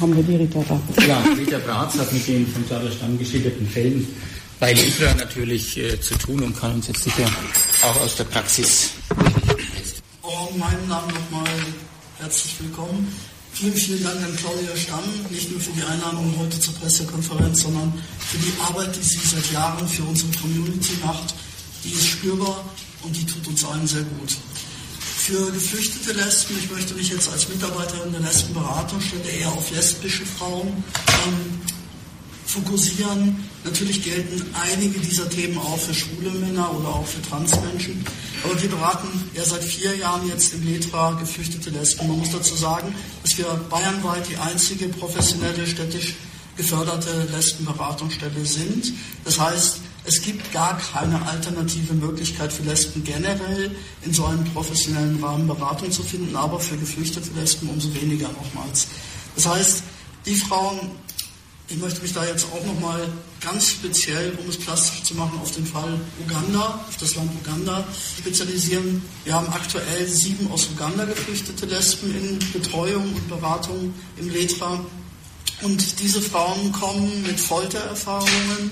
haben 0.00 0.16
wir 0.16 0.22
die 0.22 0.36
Rita 0.36 0.60
Bratz. 0.60 1.06
Ja, 1.06 1.22
Rita 1.36 1.58
Bratz 1.58 1.98
hat 1.98 2.12
mit 2.12 2.26
den 2.26 2.46
von 2.46 2.66
Charles 2.68 2.94
Stamm 2.94 3.18
geschilderten 3.18 3.66
Fällen 3.68 4.06
bei 4.60 4.74
Libra 4.74 5.14
natürlich 5.14 5.76
äh, 5.78 5.98
zu 6.00 6.14
tun 6.16 6.42
und 6.42 6.58
kann 6.58 6.74
uns 6.74 6.88
jetzt 6.88 7.02
sicher 7.02 7.26
auch 7.82 8.00
aus 8.00 8.16
der 8.16 8.24
Praxis. 8.24 8.90
Oh, 10.22 10.50
meinen 10.56 10.86
Namen 10.86 11.12
nochmal 11.14 11.50
herzlich 12.18 12.54
willkommen. 12.60 13.08
Vielen, 13.52 13.74
vielen 13.74 14.04
Dank 14.04 14.22
an 14.22 14.36
Claudia 14.36 14.76
Stamm, 14.76 15.02
nicht 15.30 15.50
nur 15.50 15.60
für 15.60 15.72
die 15.72 15.82
Einladung 15.82 16.34
heute 16.38 16.60
zur 16.60 16.74
Pressekonferenz, 16.74 17.62
sondern 17.62 17.92
für 18.18 18.38
die 18.38 18.52
Arbeit, 18.60 18.94
die 18.94 19.02
sie 19.02 19.18
seit 19.18 19.50
Jahren 19.52 19.88
für 19.88 20.04
unsere 20.04 20.30
Community 20.40 20.92
macht. 21.04 21.34
Die 21.84 21.92
ist 21.92 22.06
spürbar 22.06 22.64
und 23.02 23.16
die 23.16 23.24
tut 23.24 23.48
uns 23.48 23.64
allen 23.64 23.86
sehr 23.86 24.02
gut 24.02 24.36
für 25.30 25.52
geflüchtete 25.52 26.12
Lesben. 26.12 26.56
Ich 26.58 26.70
möchte 26.72 26.94
mich 26.94 27.08
jetzt 27.10 27.30
als 27.30 27.48
Mitarbeiterin 27.48 28.10
der 28.10 28.20
Lesbenberatungsstelle 28.20 29.30
eher 29.30 29.52
auf 29.52 29.70
lesbische 29.70 30.26
Frauen 30.26 30.68
ähm, 30.68 31.60
fokussieren. 32.46 33.36
Natürlich 33.62 34.02
gelten 34.02 34.44
einige 34.60 34.98
dieser 34.98 35.28
Themen 35.30 35.56
auch 35.56 35.78
für 35.78 35.94
schwule 35.94 36.30
Männer 36.30 36.74
oder 36.76 36.88
auch 36.88 37.06
für 37.06 37.22
Transmenschen. 37.22 38.04
Aber 38.42 38.60
wir 38.60 38.68
beraten 38.68 39.06
ja 39.32 39.44
seit 39.44 39.62
vier 39.62 39.96
Jahren 39.96 40.26
jetzt 40.26 40.52
im 40.52 40.64
LETRA 40.64 41.12
geflüchtete 41.12 41.70
Lesben. 41.70 42.08
Man 42.08 42.18
muss 42.18 42.32
dazu 42.32 42.56
sagen, 42.56 42.92
dass 43.22 43.38
wir 43.38 43.46
bayernweit 43.70 44.28
die 44.28 44.36
einzige 44.36 44.88
professionelle 44.88 45.64
städtisch 45.64 46.14
geförderte 46.56 47.28
Lesbenberatungsstelle 47.32 48.44
sind. 48.44 48.92
Das 49.24 49.38
heißt, 49.38 49.79
es 50.04 50.22
gibt 50.22 50.52
gar 50.52 50.78
keine 50.78 51.20
alternative 51.26 51.92
Möglichkeit 51.94 52.52
für 52.52 52.62
Lesben 52.62 53.04
generell 53.04 53.70
in 54.02 54.12
so 54.12 54.24
einem 54.24 54.44
professionellen 54.44 55.22
Rahmen 55.22 55.46
Beratung 55.46 55.90
zu 55.92 56.02
finden, 56.02 56.34
aber 56.34 56.58
für 56.58 56.76
geflüchtete 56.76 57.30
Lesben 57.38 57.68
umso 57.68 57.94
weniger 57.94 58.28
nochmals. 58.28 58.88
Das 59.34 59.46
heißt, 59.46 59.82
die 60.26 60.34
Frauen, 60.34 60.90
ich 61.68 61.76
möchte 61.76 62.00
mich 62.02 62.12
da 62.12 62.24
jetzt 62.24 62.46
auch 62.52 62.64
nochmal 62.66 63.08
ganz 63.40 63.70
speziell, 63.70 64.36
um 64.42 64.48
es 64.48 64.56
plastisch 64.56 65.02
zu 65.02 65.14
machen, 65.14 65.38
auf 65.40 65.52
den 65.52 65.66
Fall 65.66 66.00
Uganda, 66.26 66.84
auf 66.88 66.96
das 66.98 67.14
Land 67.14 67.30
Uganda 67.44 67.84
spezialisieren. 68.18 69.02
Wir 69.24 69.34
haben 69.34 69.48
aktuell 69.48 70.06
sieben 70.06 70.50
aus 70.50 70.68
Uganda 70.74 71.04
geflüchtete 71.04 71.66
Lesben 71.66 72.14
in 72.14 72.38
Betreuung 72.52 73.04
und 73.14 73.28
Beratung 73.28 73.94
im 74.16 74.30
LETRA. 74.30 74.80
Und 75.62 76.00
diese 76.00 76.22
Frauen 76.22 76.72
kommen 76.72 77.22
mit 77.22 77.38
Foltererfahrungen, 77.38 78.70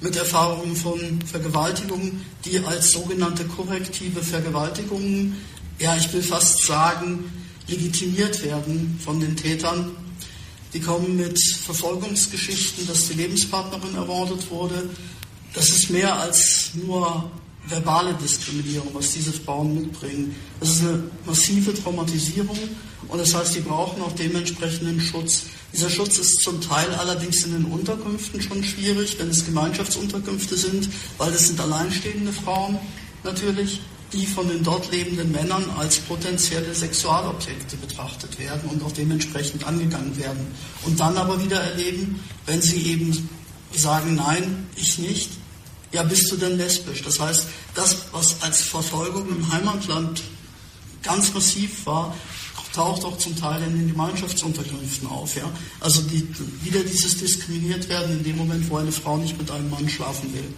mit 0.00 0.16
Erfahrungen 0.16 0.76
von 0.76 1.20
Vergewaltigungen, 1.22 2.24
die 2.44 2.58
als 2.58 2.92
sogenannte 2.92 3.44
korrektive 3.44 4.22
Vergewaltigungen, 4.22 5.36
ja, 5.78 5.96
ich 5.96 6.12
will 6.12 6.22
fast 6.22 6.64
sagen, 6.64 7.24
legitimiert 7.66 8.42
werden 8.44 9.00
von 9.02 9.20
den 9.20 9.36
Tätern. 9.36 9.90
Die 10.72 10.80
kommen 10.80 11.16
mit 11.16 11.38
Verfolgungsgeschichten, 11.38 12.86
dass 12.86 13.08
die 13.08 13.14
Lebenspartnerin 13.14 13.94
ermordet 13.94 14.50
wurde. 14.50 14.90
Das 15.52 15.68
ist 15.68 15.90
mehr 15.90 16.18
als 16.18 16.70
nur 16.74 17.30
verbale 17.66 18.14
Diskriminierung, 18.14 18.88
was 18.92 19.12
diese 19.12 19.32
Frauen 19.32 19.74
mitbringen. 19.74 20.34
Das 20.60 20.70
ist 20.70 20.82
eine 20.82 21.04
massive 21.24 21.74
Traumatisierung 21.74 22.58
und 23.08 23.18
das 23.18 23.34
heißt, 23.34 23.54
die 23.54 23.60
brauchen 23.60 24.02
auch 24.02 24.12
dementsprechenden 24.12 25.00
Schutz. 25.00 25.44
Dieser 25.72 25.90
Schutz 25.90 26.18
ist 26.18 26.40
zum 26.42 26.60
Teil 26.60 26.90
allerdings 26.94 27.44
in 27.44 27.52
den 27.52 27.64
Unterkünften 27.66 28.40
schon 28.40 28.62
schwierig, 28.62 29.18
wenn 29.18 29.28
es 29.28 29.44
Gemeinschaftsunterkünfte 29.44 30.56
sind, 30.56 30.88
weil 31.18 31.32
es 31.32 31.48
sind 31.48 31.60
alleinstehende 31.60 32.32
Frauen 32.32 32.78
natürlich, 33.24 33.80
die 34.12 34.26
von 34.26 34.48
den 34.48 34.62
dort 34.62 34.92
lebenden 34.92 35.32
Männern 35.32 35.64
als 35.76 35.98
potenzielle 35.98 36.72
Sexualobjekte 36.72 37.76
betrachtet 37.76 38.38
werden 38.38 38.70
und 38.70 38.82
auch 38.84 38.92
dementsprechend 38.92 39.66
angegangen 39.66 40.16
werden. 40.16 40.46
Und 40.84 41.00
dann 41.00 41.16
aber 41.16 41.42
wieder 41.42 41.60
erleben, 41.60 42.20
wenn 42.46 42.62
sie 42.62 42.92
eben 42.92 43.28
sagen, 43.72 44.14
nein, 44.14 44.68
ich 44.76 44.98
nicht, 44.98 45.30
ja, 45.94 46.02
bist 46.02 46.30
du 46.32 46.36
denn 46.36 46.56
lesbisch? 46.56 47.02
Das 47.02 47.20
heißt, 47.20 47.46
das, 47.74 47.96
was 48.12 48.42
als 48.42 48.62
Verfolgung 48.62 49.28
im 49.28 49.52
Heimatland 49.52 50.22
ganz 51.02 51.32
massiv 51.32 51.86
war, 51.86 52.14
taucht 52.74 53.04
auch 53.04 53.16
zum 53.18 53.36
Teil 53.36 53.62
in 53.62 53.78
den 53.78 53.88
Gemeinschaftsunterkünften 53.88 55.08
auf. 55.08 55.36
Ja? 55.36 55.48
Also 55.80 56.02
die, 56.02 56.28
wieder 56.62 56.80
dieses 56.80 57.16
diskriminiert 57.16 57.88
werden 57.88 58.18
in 58.18 58.24
dem 58.24 58.36
Moment, 58.36 58.68
wo 58.68 58.78
eine 58.78 58.90
Frau 58.90 59.16
nicht 59.16 59.38
mit 59.38 59.50
einem 59.50 59.70
Mann 59.70 59.88
schlafen 59.88 60.34
will. 60.34 60.52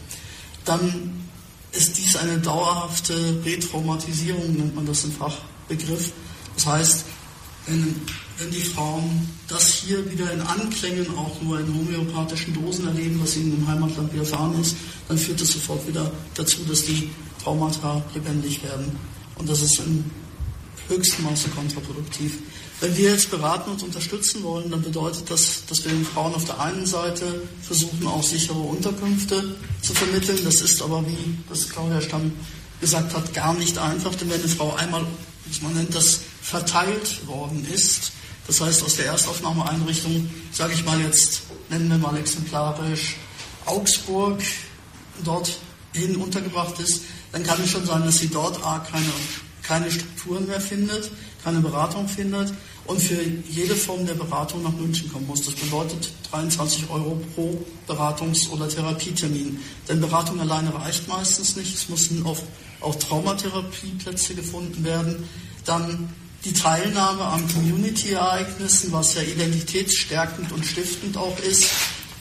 Dann 0.65 1.27
ist 1.73 1.99
dies 1.99 2.17
eine 2.17 2.39
dauerhafte 2.39 3.45
Retraumatisierung, 3.45 4.57
nennt 4.57 4.75
man 4.75 4.87
das 4.87 5.05
im 5.05 5.13
Fachbegriff. 5.13 6.13
Das 6.55 6.67
heißt, 6.67 7.05
wenn, 7.67 8.01
wenn 8.39 8.51
die 8.51 8.61
Frauen 8.61 9.29
das 9.49 9.73
hier 9.73 10.11
wieder 10.11 10.31
in 10.33 10.41
Anklängen 10.41 11.07
auch 11.17 11.41
nur 11.41 11.61
in 11.61 11.75
homöopathischen 11.75 12.55
Dosen 12.55 12.87
erleben, 12.87 13.21
was 13.23 13.37
ihnen 13.37 13.57
im 13.57 13.67
Heimatland 13.67 14.13
widerfahren 14.13 14.61
ist, 14.61 14.77
dann 15.09 15.17
führt 15.17 15.41
das 15.41 15.53
sofort 15.53 15.87
wieder 15.89 16.11
dazu, 16.35 16.59
dass 16.69 16.85
die 16.85 17.11
Traumata 17.43 18.03
lebendig 18.15 18.63
werden. 18.63 18.97
Und 19.37 19.49
das 19.49 19.63
ist 19.63 19.79
im 19.79 20.05
höchsten 20.89 21.23
Maße 21.23 21.49
kontraproduktiv. 21.51 22.39
Wenn 22.81 22.95
wir 22.97 23.13
jetzt 23.13 23.31
beraten 23.31 23.71
und 23.71 23.83
unterstützen 23.83 24.43
wollen, 24.43 24.71
dann 24.71 24.83
bedeutet 24.83 25.31
das, 25.31 25.65
dass 25.67 25.83
wir 25.85 25.93
den 25.93 26.05
Frauen 26.05 26.35
auf 26.35 26.45
der 26.45 26.61
einen 26.61 26.85
Seite 26.85 27.43
versuchen, 27.63 28.07
auch 28.07 28.23
sichere 28.23 28.59
Unterkünfte 28.59 29.57
zu 29.81 29.95
vermitteln. 29.95 30.39
Das 30.45 30.61
ist 30.61 30.83
aber, 30.83 31.03
wie 31.07 31.39
das 31.49 31.71
Claudia 31.71 32.03
Stamm 32.03 32.33
gesagt 32.81 33.15
hat, 33.15 33.33
gar 33.33 33.55
nicht 33.55 33.79
einfach, 33.79 34.15
denn 34.17 34.29
wenn 34.29 34.41
eine 34.41 34.49
Frau 34.49 34.75
einmal, 34.75 35.07
man 35.63 35.75
nennt 35.75 35.95
das, 35.95 36.21
verteilt 36.43 37.27
worden 37.27 37.67
ist, 37.73 38.13
das 38.47 38.61
heißt 38.61 38.85
aus 38.85 38.97
der 38.97 39.07
Erstaufnahmeeinrichtung, 39.07 40.31
sage 40.53 40.75
ich 40.75 40.85
mal 40.85 41.01
jetzt, 41.01 41.43
nennen 41.69 41.89
wir 41.89 41.99
mal 41.99 42.17
exemplarisch 42.17 43.17
Augsburg, 43.65 44.41
dorthin 45.25 46.17
untergebracht 46.17 46.79
ist, 46.79 47.03
dann 47.33 47.43
kann 47.43 47.61
es 47.63 47.71
schon 47.71 47.85
sein, 47.85 48.05
dass 48.05 48.19
sie 48.19 48.29
dort 48.29 48.65
A, 48.65 48.79
keine 48.79 49.13
keine 49.67 49.91
Strukturen 49.91 50.47
mehr 50.47 50.61
findet, 50.61 51.11
keine 51.43 51.61
Beratung 51.61 52.09
findet 52.09 52.53
und 52.87 53.01
für 53.01 53.21
jede 53.49 53.75
Form 53.75 54.07
der 54.07 54.15
Beratung 54.15 54.63
nach 54.63 54.73
München 54.73 55.13
kommen 55.13 55.27
muss. 55.27 55.45
Das 55.45 55.55
bedeutet 55.55 56.11
23 56.31 56.89
Euro 56.91 57.21
pro 57.35 57.65
Beratungs- 57.89 58.49
oder 58.51 58.69
Therapietermin. 58.69 59.59
Denn 59.89 60.01
Beratung 60.01 60.41
alleine 60.41 60.75
reicht 60.75 61.09
meistens 61.09 61.57
nicht. 61.57 61.75
Es 61.75 61.89
müssen 61.89 62.25
auch, 62.25 62.39
auch 62.81 62.95
Traumatherapieplätze 62.95 64.35
gefunden 64.35 64.85
werden. 64.85 65.29
Dann 65.65 66.09
die 66.47 66.53
Teilnahme 66.53 67.25
an 67.25 67.47
Community-Ereignissen, 67.53 68.93
was 68.93 69.15
ja 69.15 69.23
identitätsstärkend 69.23 70.53
und 70.53 70.65
stiftend 70.65 71.17
auch 71.17 71.39
ist, 71.41 71.67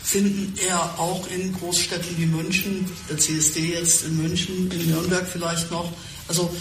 finden 0.01 0.53
eher 0.57 0.81
auch 0.99 1.27
in 1.27 1.53
Großstädten 1.53 2.17
wie 2.17 2.25
München, 2.25 2.89
der 3.09 3.17
CSD 3.17 3.73
jetzt 3.73 4.03
in 4.03 4.17
München, 4.17 4.71
in 4.71 4.89
Nürnberg 4.89 5.27
vielleicht 5.27 5.69
noch. 5.71 5.91
Also 6.27 6.51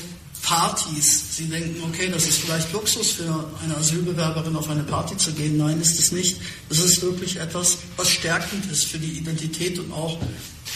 Partys. 0.42 1.36
Sie 1.36 1.46
denken, 1.46 1.82
okay, 1.84 2.10
das 2.10 2.26
ist 2.26 2.40
vielleicht 2.40 2.70
Luxus 2.74 3.12
für 3.12 3.48
eine 3.62 3.76
Asylbewerberin 3.78 4.54
auf 4.56 4.68
eine 4.68 4.82
Party 4.82 5.16
zu 5.16 5.32
gehen. 5.32 5.56
Nein, 5.56 5.80
ist 5.80 5.98
es 5.98 6.12
nicht. 6.12 6.38
Das 6.68 6.80
ist 6.80 7.00
wirklich 7.00 7.36
etwas, 7.36 7.78
was 7.96 8.10
stärkend 8.10 8.70
ist 8.70 8.84
für 8.84 8.98
die 8.98 9.12
Identität 9.12 9.78
und 9.78 9.90
auch, 9.90 10.18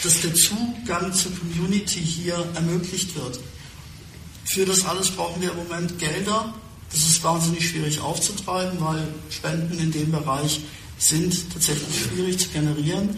dass 0.03 0.21
der 0.21 0.33
Zugang 0.33 1.13
zur 1.13 1.31
Community 1.37 1.99
hier 1.99 2.43
ermöglicht 2.55 3.15
wird. 3.15 3.39
Für 4.45 4.65
das 4.65 4.83
alles 4.85 5.11
brauchen 5.11 5.39
wir 5.39 5.51
im 5.51 5.57
Moment 5.57 5.99
Gelder. 5.99 6.51
Das 6.91 7.01
ist 7.01 7.23
wahnsinnig 7.23 7.67
schwierig 7.67 7.99
aufzutreiben, 7.99 8.79
weil 8.81 9.07
Spenden 9.29 9.77
in 9.77 9.91
dem 9.91 10.11
Bereich 10.11 10.61
sind 10.97 11.51
tatsächlich 11.53 12.03
schwierig 12.03 12.39
zu 12.39 12.49
generieren. 12.49 13.15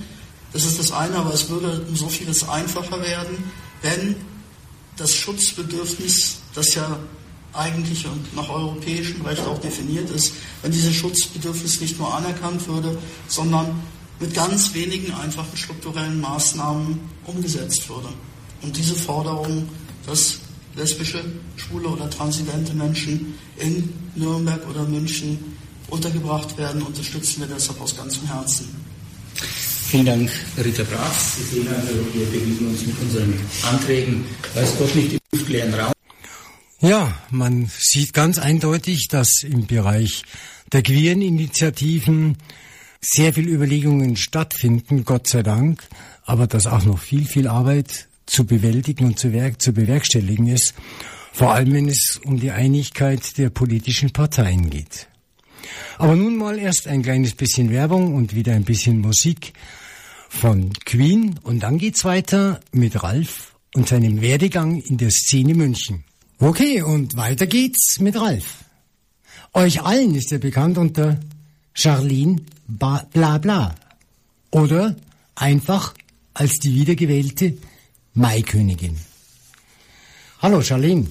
Das 0.53 0.65
ist 0.65 0.79
das 0.79 0.91
eine, 0.91 1.15
aber 1.15 1.34
es 1.34 1.49
würde 1.49 1.86
um 1.88 1.95
so 1.95 2.10
vieles 2.10 2.47
einfacher 2.47 3.01
werden, 3.01 3.51
wenn 3.81 4.15
das 4.97 5.15
Schutzbedürfnis, 5.15 6.38
das 6.53 6.75
ja 6.75 6.99
eigentlich 7.53 8.05
und 8.05 8.36
nach 8.36 8.49
europäischem 8.49 9.21
Recht 9.25 9.45
auch 9.45 9.60
definiert 9.60 10.10
ist, 10.10 10.34
wenn 10.62 10.71
dieses 10.71 10.95
Schutzbedürfnis 10.95 11.81
nicht 11.81 11.97
nur 11.99 12.13
anerkannt 12.13 12.67
würde, 12.67 12.97
sondern 13.27 13.81
mit 14.19 14.34
ganz 14.34 14.73
wenigen 14.73 15.13
einfachen 15.13 15.57
strukturellen 15.57 16.21
Maßnahmen 16.21 16.99
umgesetzt 17.25 17.89
würde. 17.89 18.10
Und 18.62 18.77
diese 18.77 18.95
Forderung, 18.95 19.67
dass 20.05 20.39
lesbische, 20.75 21.23
schwule 21.55 21.89
oder 21.89 22.10
transidente 22.10 22.73
Menschen 22.73 23.36
in 23.57 23.89
Nürnberg 24.15 24.67
oder 24.69 24.84
München 24.84 25.38
untergebracht 25.89 26.57
werden, 26.57 26.81
unterstützen 26.81 27.41
wir 27.41 27.47
deshalb 27.53 27.79
aus 27.81 27.95
ganzem 27.95 28.27
Herzen. 28.27 28.69
Vielen 29.91 30.05
Dank, 30.05 30.31
Rita 30.63 30.84
Brav. 30.84 31.36
Sie 31.38 31.55
sehen 31.55 31.67
also, 31.67 31.93
wir 32.13 32.25
bewegen 32.25 32.67
uns 32.67 32.86
mit 32.86 32.97
unseren 33.01 33.34
Anträgen, 33.69 34.23
weiß 34.53 34.77
Gott 34.77 34.95
nicht, 34.95 35.13
im 35.13 35.19
luftleeren 35.34 35.73
Raum. 35.73 35.91
Ja, 36.79 37.13
man 37.29 37.69
sieht 37.77 38.13
ganz 38.13 38.39
eindeutig, 38.39 39.07
dass 39.10 39.43
im 39.43 39.67
Bereich 39.67 40.23
der 40.71 40.81
queeren 40.81 41.21
Initiativen 41.21 42.38
sehr 43.01 43.34
viel 43.34 43.49
Überlegungen 43.49 44.15
stattfinden, 44.15 45.03
Gott 45.03 45.27
sei 45.27 45.43
Dank, 45.43 45.84
aber 46.23 46.47
dass 46.47 46.67
auch 46.67 46.86
noch 46.86 46.99
viel, 46.99 47.25
viel 47.25 47.47
Arbeit 47.47 48.07
zu 48.31 48.45
bewältigen 48.45 49.05
und 49.05 49.19
zu, 49.19 49.33
werk 49.33 49.61
zu 49.61 49.73
bewerkstelligen 49.73 50.47
ist, 50.47 50.73
vor 51.33 51.53
allem 51.53 51.73
wenn 51.73 51.89
es 51.89 52.19
um 52.23 52.39
die 52.39 52.51
Einigkeit 52.51 53.37
der 53.37 53.49
politischen 53.49 54.11
Parteien 54.11 54.69
geht. 54.69 55.07
Aber 55.97 56.15
nun 56.15 56.37
mal 56.37 56.57
erst 56.57 56.87
ein 56.87 57.03
kleines 57.03 57.35
bisschen 57.35 57.71
Werbung 57.71 58.15
und 58.15 58.33
wieder 58.33 58.53
ein 58.53 58.63
bisschen 58.63 58.99
Musik 58.99 59.53
von 60.29 60.71
Queen 60.85 61.39
und 61.43 61.61
dann 61.61 61.77
geht's 61.77 62.05
weiter 62.05 62.61
mit 62.71 63.03
Ralf 63.03 63.55
und 63.75 63.89
seinem 63.89 64.21
Werdegang 64.21 64.81
in 64.81 64.97
der 64.97 65.11
Szene 65.11 65.53
München. 65.53 66.05
Okay, 66.39 66.81
und 66.81 67.17
weiter 67.17 67.47
geht's 67.47 67.99
mit 67.99 68.15
Ralf. 68.15 68.63
Euch 69.53 69.81
allen 69.81 70.15
ist 70.15 70.31
er 70.31 70.39
bekannt 70.39 70.77
unter 70.77 71.19
Charlene 71.73 72.37
ba 72.67 73.05
Bla 73.11 73.37
Bla 73.37 73.75
oder 74.51 74.95
einfach 75.35 75.93
als 76.33 76.59
die 76.59 76.73
wiedergewählte 76.73 77.57
Maikönigin. 78.13 78.97
Hallo 80.41 80.62
Charlene, 80.62 81.08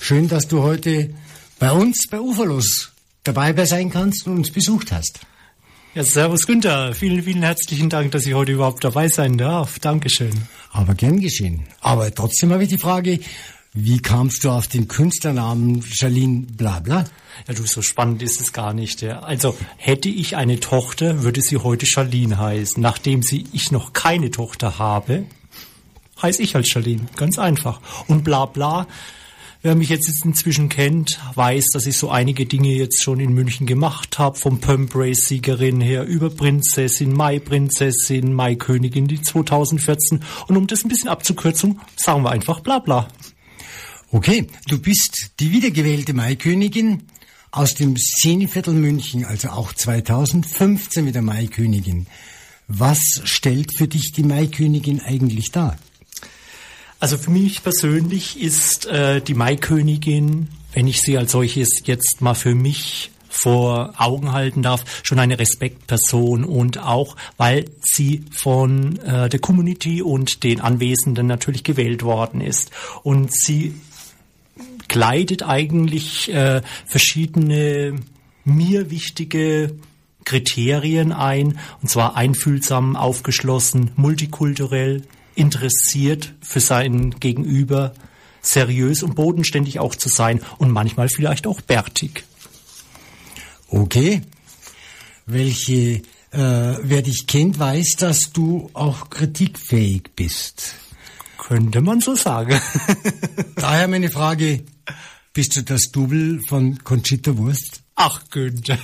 schön, 0.00 0.26
dass 0.28 0.48
du 0.48 0.62
heute 0.62 1.12
bei 1.58 1.70
uns 1.70 2.06
bei 2.10 2.18
Uferlos 2.18 2.92
dabei 3.24 3.52
sein 3.66 3.90
kannst 3.90 4.26
und 4.26 4.38
uns 4.38 4.50
besucht 4.50 4.90
hast. 4.90 5.20
Ja, 5.94 6.02
servus 6.02 6.46
Günther. 6.46 6.94
Vielen, 6.94 7.22
vielen 7.24 7.42
herzlichen 7.42 7.90
Dank, 7.90 8.12
dass 8.12 8.24
ich 8.24 8.32
heute 8.32 8.52
überhaupt 8.52 8.82
dabei 8.84 9.08
sein 9.08 9.36
darf. 9.36 9.80
Dankeschön. 9.80 10.32
Aber 10.70 10.94
gern 10.94 11.20
geschehen. 11.20 11.64
Aber 11.80 12.14
trotzdem 12.14 12.52
habe 12.52 12.62
ich 12.62 12.70
die 12.70 12.78
Frage, 12.78 13.18
wie 13.74 13.98
kamst 13.98 14.42
du 14.42 14.50
auf 14.50 14.66
den 14.66 14.88
Künstlernamen 14.88 15.82
Charlene 15.82 16.46
Blabla? 16.46 17.04
Ja, 17.48 17.54
du, 17.54 17.64
so 17.66 17.82
spannend 17.82 18.22
ist 18.22 18.40
es 18.40 18.52
gar 18.52 18.72
nicht. 18.72 19.02
Ja. 19.02 19.20
Also, 19.20 19.56
hätte 19.76 20.08
ich 20.08 20.36
eine 20.36 20.58
Tochter, 20.58 21.22
würde 21.22 21.42
sie 21.42 21.58
heute 21.58 21.86
Charlene 21.86 22.38
heißen. 22.38 22.80
Nachdem 22.82 23.22
sie 23.22 23.46
ich 23.52 23.70
noch 23.72 23.92
keine 23.92 24.30
Tochter 24.30 24.78
habe, 24.78 25.26
heiße 26.22 26.42
ich 26.42 26.54
halt 26.54 26.68
Charlene. 26.68 27.06
Ganz 27.16 27.38
einfach. 27.38 27.80
Und 28.08 28.24
Blabla, 28.24 28.86
Wer 29.62 29.74
mich 29.74 29.90
jetzt 29.90 30.24
inzwischen 30.24 30.70
kennt, 30.70 31.20
weiß, 31.34 31.66
dass 31.74 31.84
ich 31.84 31.98
so 31.98 32.08
einige 32.08 32.46
Dinge 32.46 32.70
jetzt 32.70 33.02
schon 33.02 33.20
in 33.20 33.34
München 33.34 33.66
gemacht 33.66 34.18
habe, 34.18 34.38
vom 34.38 34.58
Pump 34.58 34.92
Race 34.94 35.26
Siegerin 35.26 35.82
her 35.82 36.06
über 36.06 36.30
Prinzessin, 36.30 37.12
Mai 37.12 37.40
Prinzessin, 37.40 38.32
Mai 38.32 38.54
Königin, 38.54 39.06
die 39.06 39.20
2014. 39.20 40.24
Und 40.48 40.56
um 40.56 40.66
das 40.66 40.82
ein 40.82 40.88
bisschen 40.88 41.10
abzukürzen, 41.10 41.78
sagen 41.94 42.22
wir 42.22 42.30
einfach 42.30 42.60
bla 42.60 42.78
bla. 42.78 43.08
Okay, 44.10 44.46
du 44.66 44.80
bist 44.80 45.32
die 45.40 45.52
wiedergewählte 45.52 46.14
Maikönigin 46.14 47.02
aus 47.50 47.74
dem 47.74 47.98
Szeneviertel 47.98 48.72
München, 48.72 49.26
also 49.26 49.50
auch 49.50 49.74
2015 49.74 51.04
mit 51.04 51.14
der 51.14 51.22
Maikönigin. 51.22 52.06
Was 52.66 53.00
stellt 53.24 53.76
für 53.76 53.88
dich 53.88 54.12
die 54.12 54.22
Maikönigin 54.22 55.02
eigentlich 55.02 55.52
dar? 55.52 55.76
Also 57.00 57.16
für 57.16 57.30
mich 57.30 57.62
persönlich 57.62 58.38
ist 58.38 58.84
äh, 58.84 59.22
die 59.22 59.32
Maikönigin, 59.32 60.48
wenn 60.74 60.86
ich 60.86 61.00
sie 61.00 61.16
als 61.16 61.32
solches 61.32 61.70
jetzt 61.84 62.20
mal 62.20 62.34
für 62.34 62.54
mich 62.54 63.10
vor 63.30 63.94
Augen 63.96 64.32
halten 64.32 64.62
darf, 64.62 64.84
schon 65.02 65.18
eine 65.18 65.38
Respektperson 65.38 66.44
und 66.44 66.78
auch, 66.78 67.16
weil 67.38 67.64
sie 67.80 68.24
von 68.30 68.98
äh, 68.98 69.30
der 69.30 69.40
Community 69.40 70.02
und 70.02 70.42
den 70.42 70.60
Anwesenden 70.60 71.26
natürlich 71.26 71.64
gewählt 71.64 72.02
worden 72.02 72.42
ist. 72.42 72.70
Und 73.02 73.32
sie 73.32 73.74
kleidet 74.88 75.42
eigentlich 75.42 76.30
äh, 76.34 76.60
verschiedene 76.84 77.94
mir 78.44 78.90
wichtige 78.90 79.74
Kriterien 80.24 81.12
ein, 81.12 81.58
und 81.80 81.88
zwar 81.88 82.16
einfühlsam, 82.16 82.94
aufgeschlossen, 82.94 83.92
multikulturell, 83.96 85.02
interessiert 85.34 86.34
für 86.40 86.60
sein 86.60 87.14
Gegenüber, 87.20 87.94
seriös 88.42 89.02
und 89.02 89.14
bodenständig 89.14 89.78
auch 89.78 89.94
zu 89.94 90.08
sein 90.08 90.40
und 90.58 90.70
manchmal 90.70 91.08
vielleicht 91.08 91.46
auch 91.46 91.60
bärtig. 91.60 92.24
Okay. 93.68 94.22
Welche, 95.26 96.02
äh, 96.32 96.76
wer 96.82 97.02
dich 97.02 97.26
kennt, 97.26 97.58
weiß, 97.58 97.96
dass 97.98 98.32
du 98.32 98.70
auch 98.72 99.10
kritikfähig 99.10 100.10
bist. 100.16 100.74
Könnte 101.38 101.80
man 101.80 102.00
so 102.00 102.14
sagen. 102.14 102.60
Daher 103.56 103.88
meine 103.88 104.10
Frage, 104.10 104.64
bist 105.32 105.56
du 105.56 105.62
das 105.62 105.90
Double 105.92 106.40
von 106.48 106.82
Conchita 106.82 107.36
Wurst? 107.36 107.82
Ach 107.94 108.22
Günther, 108.30 108.78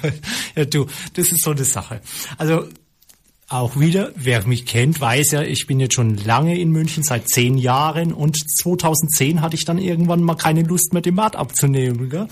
ja 0.55 0.65
du, 0.65 0.87
das 1.15 1.29
ist 1.29 1.43
so 1.43 1.51
eine 1.51 1.65
Sache. 1.65 2.01
Also 2.37 2.69
auch 3.49 3.79
wieder, 3.79 4.11
wer 4.17 4.45
mich 4.45 4.67
kennt, 4.67 5.01
weiß 5.01 5.31
ja, 5.31 5.43
ich 5.43 5.69
bin 5.69 5.79
jetzt 5.79 5.95
schon 5.95 6.17
lange 6.17 6.59
in 6.59 6.71
München, 6.71 7.05
seit 7.05 7.29
zehn 7.29 7.57
Jahren 7.57 8.13
und 8.13 8.37
2010 8.37 9.41
hatte 9.41 9.55
ich 9.55 9.65
dann 9.65 9.79
irgendwann 9.79 10.21
mal 10.21 10.35
keine 10.35 10.63
Lust 10.63 10.93
mehr, 10.93 11.01
den 11.01 11.15
Bart 11.15 11.37
abzunehmen. 11.37 12.11
Gell? 12.11 12.27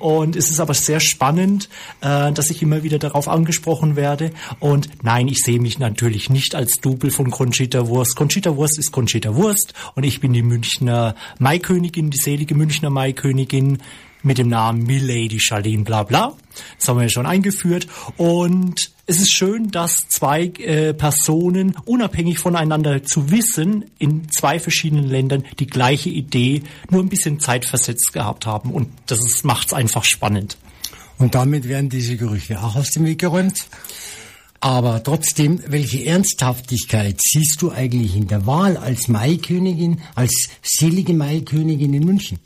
Und 0.00 0.34
es 0.34 0.50
ist 0.50 0.58
aber 0.58 0.74
sehr 0.74 0.98
spannend, 0.98 1.68
äh, 2.00 2.32
dass 2.32 2.50
ich 2.50 2.60
immer 2.60 2.82
wieder 2.82 2.98
darauf 2.98 3.28
angesprochen 3.28 3.94
werde. 3.94 4.32
Und 4.58 4.88
nein, 5.04 5.28
ich 5.28 5.38
sehe 5.44 5.60
mich 5.60 5.78
natürlich 5.78 6.28
nicht 6.28 6.56
als 6.56 6.80
Double 6.80 7.12
von 7.12 7.30
Conchita 7.30 7.86
Wurst. 7.86 8.16
Conchita 8.16 8.56
Wurst 8.56 8.80
ist 8.80 8.90
Conchita 8.90 9.36
Wurst 9.36 9.74
und 9.94 10.02
ich 10.02 10.20
bin 10.20 10.32
die 10.32 10.42
Münchner 10.42 11.14
Maikönigin, 11.38 12.10
die 12.10 12.18
selige 12.18 12.56
Münchner 12.56 12.90
Maikönigin 12.90 13.78
mit 14.22 14.38
dem 14.38 14.48
Namen 14.48 14.82
Milady 14.84 15.38
Charlene 15.40 15.84
bla 15.84 16.02
bla. 16.02 16.34
Das 16.78 16.88
haben 16.88 16.96
wir 16.96 17.04
ja 17.04 17.08
schon 17.08 17.26
eingeführt. 17.26 17.86
Und 18.16 18.90
es 19.06 19.20
ist 19.20 19.32
schön, 19.32 19.70
dass 19.70 19.96
zwei 20.08 20.46
äh, 20.46 20.92
Personen 20.92 21.76
unabhängig 21.84 22.38
voneinander 22.38 23.02
zu 23.04 23.30
wissen, 23.30 23.86
in 23.98 24.28
zwei 24.30 24.60
verschiedenen 24.60 25.08
Ländern 25.08 25.44
die 25.58 25.66
gleiche 25.66 26.10
Idee, 26.10 26.62
nur 26.90 27.02
ein 27.02 27.08
bisschen 27.08 27.40
zeitversetzt 27.40 28.12
gehabt 28.12 28.46
haben. 28.46 28.70
Und 28.70 28.88
das 29.06 29.44
macht 29.44 29.68
es 29.68 29.72
einfach 29.72 30.04
spannend. 30.04 30.58
Und 31.18 31.34
damit 31.34 31.66
werden 31.68 31.88
diese 31.88 32.16
Gerüchte 32.16 32.62
auch 32.62 32.76
aus 32.76 32.90
dem 32.90 33.04
Weg 33.04 33.18
geräumt. 33.18 33.66
Aber 34.60 35.02
trotzdem, 35.02 35.60
welche 35.68 36.04
Ernsthaftigkeit 36.04 37.20
siehst 37.20 37.62
du 37.62 37.70
eigentlich 37.70 38.16
in 38.16 38.26
der 38.26 38.44
Wahl 38.44 38.76
als 38.76 39.06
Maikönigin, 39.06 40.00
als 40.16 40.48
selige 40.62 41.14
Maikönigin 41.14 41.94
in 41.94 42.04
München? 42.04 42.40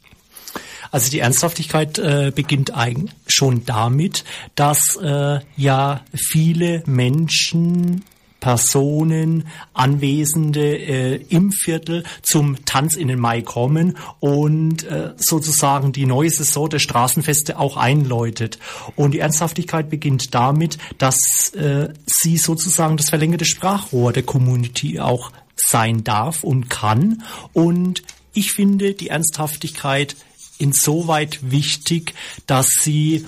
Also 0.92 1.11
die 1.11 1.18
Ernsthaftigkeit 1.18 1.98
äh, 1.98 2.33
beginnt 2.35 2.76
eigentlich 2.76 3.12
schon 3.26 3.64
damit, 3.64 4.24
dass 4.55 4.96
äh, 5.02 5.40
ja 5.57 6.05
viele 6.14 6.85
Menschen 6.87 8.05
Personen, 8.42 9.46
Anwesende 9.72 10.76
äh, 10.76 11.14
im 11.28 11.52
Viertel 11.52 12.02
zum 12.22 12.64
Tanz 12.64 12.96
in 12.96 13.07
den 13.07 13.20
Mai 13.20 13.40
kommen 13.40 13.96
und 14.18 14.83
äh, 14.83 15.12
sozusagen 15.16 15.92
die 15.92 16.07
neue 16.07 16.28
Saison 16.28 16.68
der 16.68 16.81
Straßenfeste 16.81 17.59
auch 17.59 17.76
einläutet. 17.76 18.59
Und 18.96 19.12
die 19.12 19.20
Ernsthaftigkeit 19.20 19.88
beginnt 19.88 20.35
damit, 20.35 20.76
dass 20.98 21.55
äh, 21.55 21.90
sie 22.05 22.37
sozusagen 22.37 22.96
das 22.96 23.11
verlängerte 23.11 23.44
Sprachrohr 23.44 24.12
der 24.12 24.24
Community 24.24 24.98
auch 24.98 25.31
sein 25.55 26.02
darf 26.02 26.42
und 26.42 26.68
kann. 26.68 27.22
Und 27.52 28.02
ich 28.35 28.50
finde, 28.50 28.94
die 28.94 29.09
Ernsthaftigkeit 29.09 30.16
insoweit 30.62 31.51
wichtig, 31.51 32.14
dass 32.46 32.68
sie, 32.81 33.27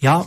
ja, 0.00 0.26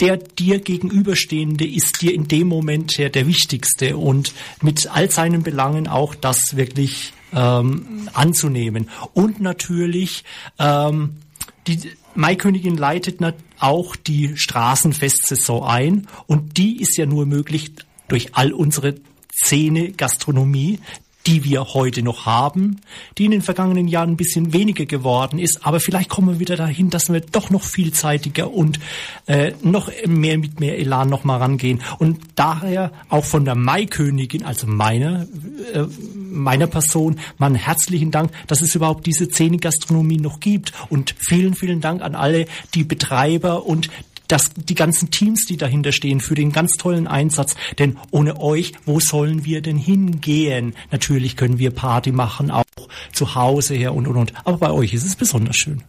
der 0.00 0.16
dir 0.16 0.60
gegenüberstehende 0.60 1.66
ist 1.66 2.02
dir 2.02 2.14
in 2.14 2.28
dem 2.28 2.46
Moment 2.48 2.98
der, 2.98 3.10
der 3.10 3.26
wichtigste 3.26 3.96
und 3.96 4.32
mit 4.62 4.86
all 4.94 5.10
seinen 5.10 5.42
Belangen 5.42 5.88
auch 5.88 6.14
das 6.14 6.56
wirklich 6.56 7.12
ähm, 7.32 8.08
anzunehmen. 8.12 8.88
Und 9.12 9.40
natürlich, 9.40 10.24
ähm, 10.58 11.16
die 11.66 11.80
Maikönigin 12.14 12.76
leitet 12.76 13.18
auch 13.58 13.96
die 13.96 14.36
Straßenfestsaison 14.36 15.64
ein 15.64 16.06
und 16.26 16.56
die 16.56 16.80
ist 16.80 16.96
ja 16.96 17.06
nur 17.06 17.26
möglich 17.26 17.72
durch 18.06 18.34
all 18.34 18.52
unsere 18.52 18.94
Szene 19.44 19.92
Gastronomie, 19.92 20.80
die 21.28 21.44
wir 21.44 21.74
heute 21.74 22.02
noch 22.02 22.24
haben, 22.24 22.80
die 23.18 23.26
in 23.26 23.32
den 23.32 23.42
vergangenen 23.42 23.86
Jahren 23.86 24.12
ein 24.12 24.16
bisschen 24.16 24.54
weniger 24.54 24.86
geworden 24.86 25.38
ist. 25.38 25.66
Aber 25.66 25.78
vielleicht 25.78 26.08
kommen 26.08 26.28
wir 26.30 26.40
wieder 26.40 26.56
dahin, 26.56 26.88
dass 26.88 27.12
wir 27.12 27.20
doch 27.20 27.50
noch 27.50 27.64
vielseitiger 27.64 28.50
und 28.50 28.80
äh, 29.26 29.52
noch 29.62 29.92
mehr 30.06 30.38
mit 30.38 30.58
mehr 30.58 30.78
Elan 30.78 31.10
noch 31.10 31.24
mal 31.24 31.36
rangehen. 31.36 31.82
Und 31.98 32.18
daher 32.34 32.92
auch 33.10 33.26
von 33.26 33.44
der 33.44 33.56
Maikönigin, 33.56 34.42
also 34.42 34.66
meiner, 34.66 35.26
äh, 35.74 35.84
meiner 36.30 36.66
Person, 36.66 37.20
mal 37.36 37.54
herzlichen 37.54 38.10
Dank, 38.10 38.30
dass 38.46 38.62
es 38.62 38.74
überhaupt 38.74 39.04
diese 39.04 39.26
Szene-Gastronomie 39.26 40.16
noch 40.16 40.40
gibt. 40.40 40.72
Und 40.88 41.14
vielen, 41.18 41.52
vielen 41.52 41.82
Dank 41.82 42.00
an 42.00 42.14
alle 42.14 42.46
die 42.72 42.84
Betreiber 42.84 43.66
und 43.66 43.90
das, 44.28 44.50
die 44.54 44.74
ganzen 44.74 45.10
Teams, 45.10 45.46
die 45.46 45.56
dahinter 45.56 45.92
stehen, 45.92 46.20
für 46.20 46.34
den 46.34 46.52
ganz 46.52 46.72
tollen 46.72 47.06
Einsatz. 47.06 47.56
Denn 47.78 47.96
ohne 48.10 48.40
euch, 48.40 48.72
wo 48.84 49.00
sollen 49.00 49.44
wir 49.44 49.62
denn 49.62 49.78
hingehen? 49.78 50.74
Natürlich 50.90 51.36
können 51.36 51.58
wir 51.58 51.70
Party 51.70 52.12
machen, 52.12 52.50
auch 52.50 52.64
zu 53.12 53.34
Hause 53.34 53.74
her 53.74 53.94
und, 53.94 54.06
und, 54.06 54.16
und. 54.16 54.32
Aber 54.44 54.58
bei 54.58 54.70
euch 54.70 54.94
ist 54.94 55.04
es 55.04 55.16
besonders 55.16 55.56
schön. 55.56 55.82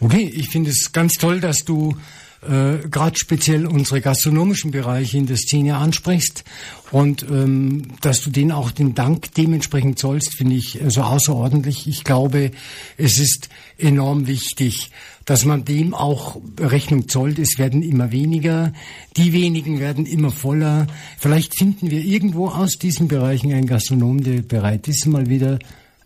Okay, 0.00 0.30
ich 0.32 0.50
finde 0.50 0.70
es 0.70 0.92
ganz 0.92 1.14
toll, 1.14 1.40
dass 1.40 1.64
du 1.64 1.96
äh, 2.42 2.88
gerade 2.88 3.18
speziell 3.18 3.66
unsere 3.66 4.00
gastronomischen 4.00 4.70
Bereiche 4.70 5.18
in 5.18 5.26
der 5.26 5.36
Szene 5.36 5.76
ansprichst 5.76 6.44
und 6.92 7.24
ähm, 7.24 7.88
dass 8.00 8.20
du 8.20 8.30
denen 8.30 8.52
auch 8.52 8.70
den 8.70 8.94
Dank 8.94 9.34
dementsprechend 9.34 9.98
zollst, 9.98 10.36
finde 10.36 10.54
ich 10.54 10.74
so 10.74 10.84
also 10.84 11.02
außerordentlich. 11.02 11.88
Ich 11.88 12.04
glaube, 12.04 12.52
es 12.96 13.18
ist 13.18 13.48
enorm 13.76 14.28
wichtig, 14.28 14.92
dass 15.28 15.44
man 15.44 15.66
dem 15.66 15.92
auch 15.92 16.40
Rechnung 16.58 17.06
zollt. 17.06 17.38
Es 17.38 17.58
werden 17.58 17.82
immer 17.82 18.12
weniger, 18.12 18.72
die 19.18 19.34
wenigen 19.34 19.78
werden 19.78 20.06
immer 20.06 20.30
voller. 20.30 20.86
Vielleicht 21.18 21.58
finden 21.58 21.90
wir 21.90 22.02
irgendwo 22.02 22.48
aus 22.48 22.78
diesen 22.78 23.08
Bereichen 23.08 23.52
einen 23.52 23.66
Gastronom, 23.66 24.24
der 24.24 24.40
bereit 24.40 24.88
ist, 24.88 25.04
mal 25.04 25.28
wieder 25.28 25.58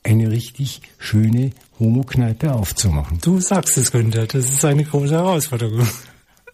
eine 0.03 0.33
richtig 0.33 0.83
schöne 0.99 1.53
Homo-Kneipe 1.79 2.53
aufzumachen. 2.53 3.19
Du 3.23 3.39
sagst 3.39 3.79
es, 3.79 3.93
Günther, 3.93 4.27
das 4.27 4.51
ist 4.51 4.65
eine 4.65 4.83
große 4.83 5.15
Herausforderung. 5.15 5.87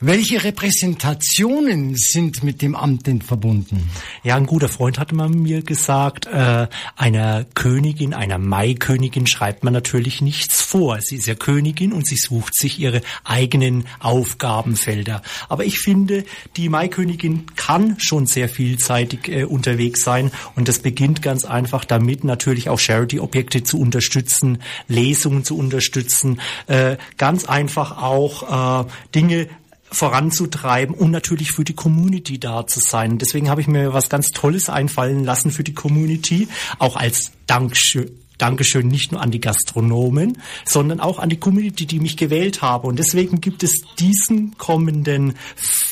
Welche 0.01 0.45
Repräsentationen 0.45 1.97
sind 1.97 2.45
mit 2.45 2.63
dem 2.63 2.77
Amt 2.77 3.09
denn 3.09 3.21
verbunden? 3.21 3.91
Ja, 4.23 4.37
ein 4.37 4.47
guter 4.47 4.69
Freund 4.69 4.97
hatte 4.97 5.17
mal 5.17 5.29
mir 5.29 5.63
gesagt, 5.63 6.27
äh, 6.27 6.69
einer 6.95 7.45
Königin, 7.55 8.15
einer 8.15 8.39
Maikönigin 8.39 9.27
schreibt 9.27 9.65
man 9.65 9.73
natürlich 9.73 10.21
nichts 10.21 10.63
vor. 10.63 11.01
Sie 11.01 11.17
ist 11.17 11.27
ja 11.27 11.35
Königin 11.35 11.93
und 11.93 12.07
sie 12.07 12.15
sucht 12.17 12.55
sich 12.57 12.79
ihre 12.79 13.01
eigenen 13.25 13.87
Aufgabenfelder. 13.99 15.21
Aber 15.49 15.65
ich 15.65 15.81
finde, 15.81 16.25
die 16.57 16.69
Maikönigin 16.69 17.47
kann 17.57 17.97
schon 17.99 18.27
sehr 18.27 18.49
vielseitig 18.49 19.27
äh, 19.27 19.43
unterwegs 19.43 20.03
sein 20.05 20.31
und 20.55 20.69
das 20.69 20.79
beginnt 20.79 21.23
ganz 21.23 21.45
einfach 21.45 21.85
damit, 21.85 22.23
natürlich 22.23 22.69
auch 22.69 22.79
Charity-Objekte 22.79 23.65
zu 23.65 23.81
unterstützen, 23.81 24.63
Lesungen 24.87 25.43
zu 25.43 25.59
unterstützen, 25.59 26.41
äh, 26.69 26.99
ganz 27.17 27.47
einfach 27.47 28.01
auch 28.01 28.85
äh, 28.85 28.89
Dinge 29.13 29.49
voranzutreiben 29.91 30.95
und 30.95 31.11
natürlich 31.11 31.53
für 31.53 31.65
die 31.65 31.75
Community 31.75 32.39
da 32.39 32.67
zu 32.67 32.81
sein. 32.81 33.19
Deswegen 33.19 33.51
habe 33.51 33.61
ich 33.61 33.69
mir 33.69 33.93
was 33.93 34.09
ganz 34.09 34.31
Tolles 34.31 34.69
einfallen 34.69 35.25
lassen 35.25 35.51
für 35.51 35.65
die 35.65 35.75
Community, 35.75 36.49
auch 36.79 36.97
als 36.97 37.33
Dankeschön. 37.47 38.11
Dankeschön 38.39 38.89
nicht 38.89 39.13
nur 39.13 39.21
an 39.21 39.31
die 39.31 39.41
Gastronomen, 39.41 40.39
sondern 40.65 41.01
auch 41.01 41.19
an 41.19 41.29
die 41.29 41.39
Community, 41.39 41.87
die 41.87 42.01
mich 42.01 42.17
gewählt 42.17 42.63
habe. 42.63 42.87
Und 42.87 42.99
deswegen 42.99 43.41
gibt 43.41 43.63
es 43.63 43.83
diesen 43.99 44.57
kommenden, 44.57 45.35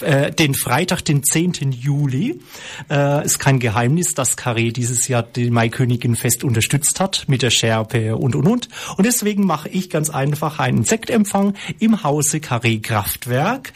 äh, 0.01 0.33
den 0.33 0.55
Freitag, 0.55 1.03
den 1.03 1.23
10. 1.23 1.73
Juli. 1.73 2.41
Äh, 2.89 3.25
ist 3.25 3.39
kein 3.39 3.59
Geheimnis, 3.59 4.15
dass 4.15 4.39
Carré 4.39 4.73
dieses 4.73 5.09
Jahr 5.09 5.23
die 5.23 5.51
Maikönigin 5.51 6.17
fest 6.17 6.45
unterstützt 6.45 7.01
hat 7.01 7.25
mit 7.27 7.43
der 7.43 7.51
Schärpe 7.51 8.17
und 8.17 8.37
und 8.37 8.47
und. 8.47 8.69
Und 8.97 9.05
deswegen 9.05 9.45
mache 9.45 9.69
ich 9.69 9.91
ganz 9.91 10.11
einfach 10.11 10.59
einen 10.59 10.85
Sektempfang 10.85 11.55
im 11.79 12.03
Hause 12.03 12.39
Carré 12.39 12.81
Kraftwerk 12.81 13.73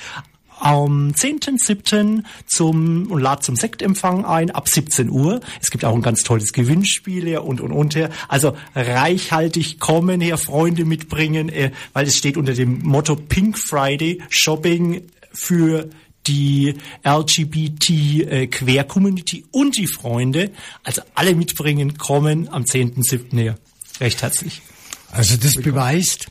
am 0.60 1.10
10.7. 1.10 2.22
zum 2.46 3.10
und 3.10 3.20
lad 3.20 3.42
zum 3.42 3.56
Sektempfang 3.56 4.24
ein 4.24 4.50
ab 4.50 4.68
17 4.68 5.10
Uhr. 5.10 5.40
Es 5.60 5.70
gibt 5.70 5.84
auch 5.84 5.94
ein 5.94 6.02
ganz 6.02 6.22
tolles 6.22 6.52
Gewinnspiel 6.52 7.26
her 7.26 7.44
und 7.44 7.60
und 7.60 7.72
und 7.72 7.94
her. 7.94 8.10
Also 8.28 8.56
reichhaltig 8.74 9.80
kommen 9.80 10.20
her, 10.20 10.38
Freunde 10.38 10.84
mitbringen, 10.84 11.48
äh, 11.48 11.70
weil 11.92 12.06
es 12.06 12.16
steht 12.16 12.36
unter 12.36 12.54
dem 12.54 12.82
Motto 12.82 13.16
Pink 13.16 13.58
Friday 13.58 14.22
Shopping 14.28 15.02
für 15.32 15.90
die 16.26 16.74
LGBT-Queer-Community 17.04 19.44
und 19.50 19.78
die 19.78 19.86
Freunde, 19.86 20.50
also 20.84 21.00
alle 21.14 21.34
mitbringen, 21.34 21.96
kommen 21.96 22.48
am 22.48 22.64
10.7. 22.64 23.38
her. 23.38 23.56
Recht 24.00 24.20
herzlich. 24.22 24.60
Also 25.12 25.36
das 25.36 25.54
beweist, 25.54 26.28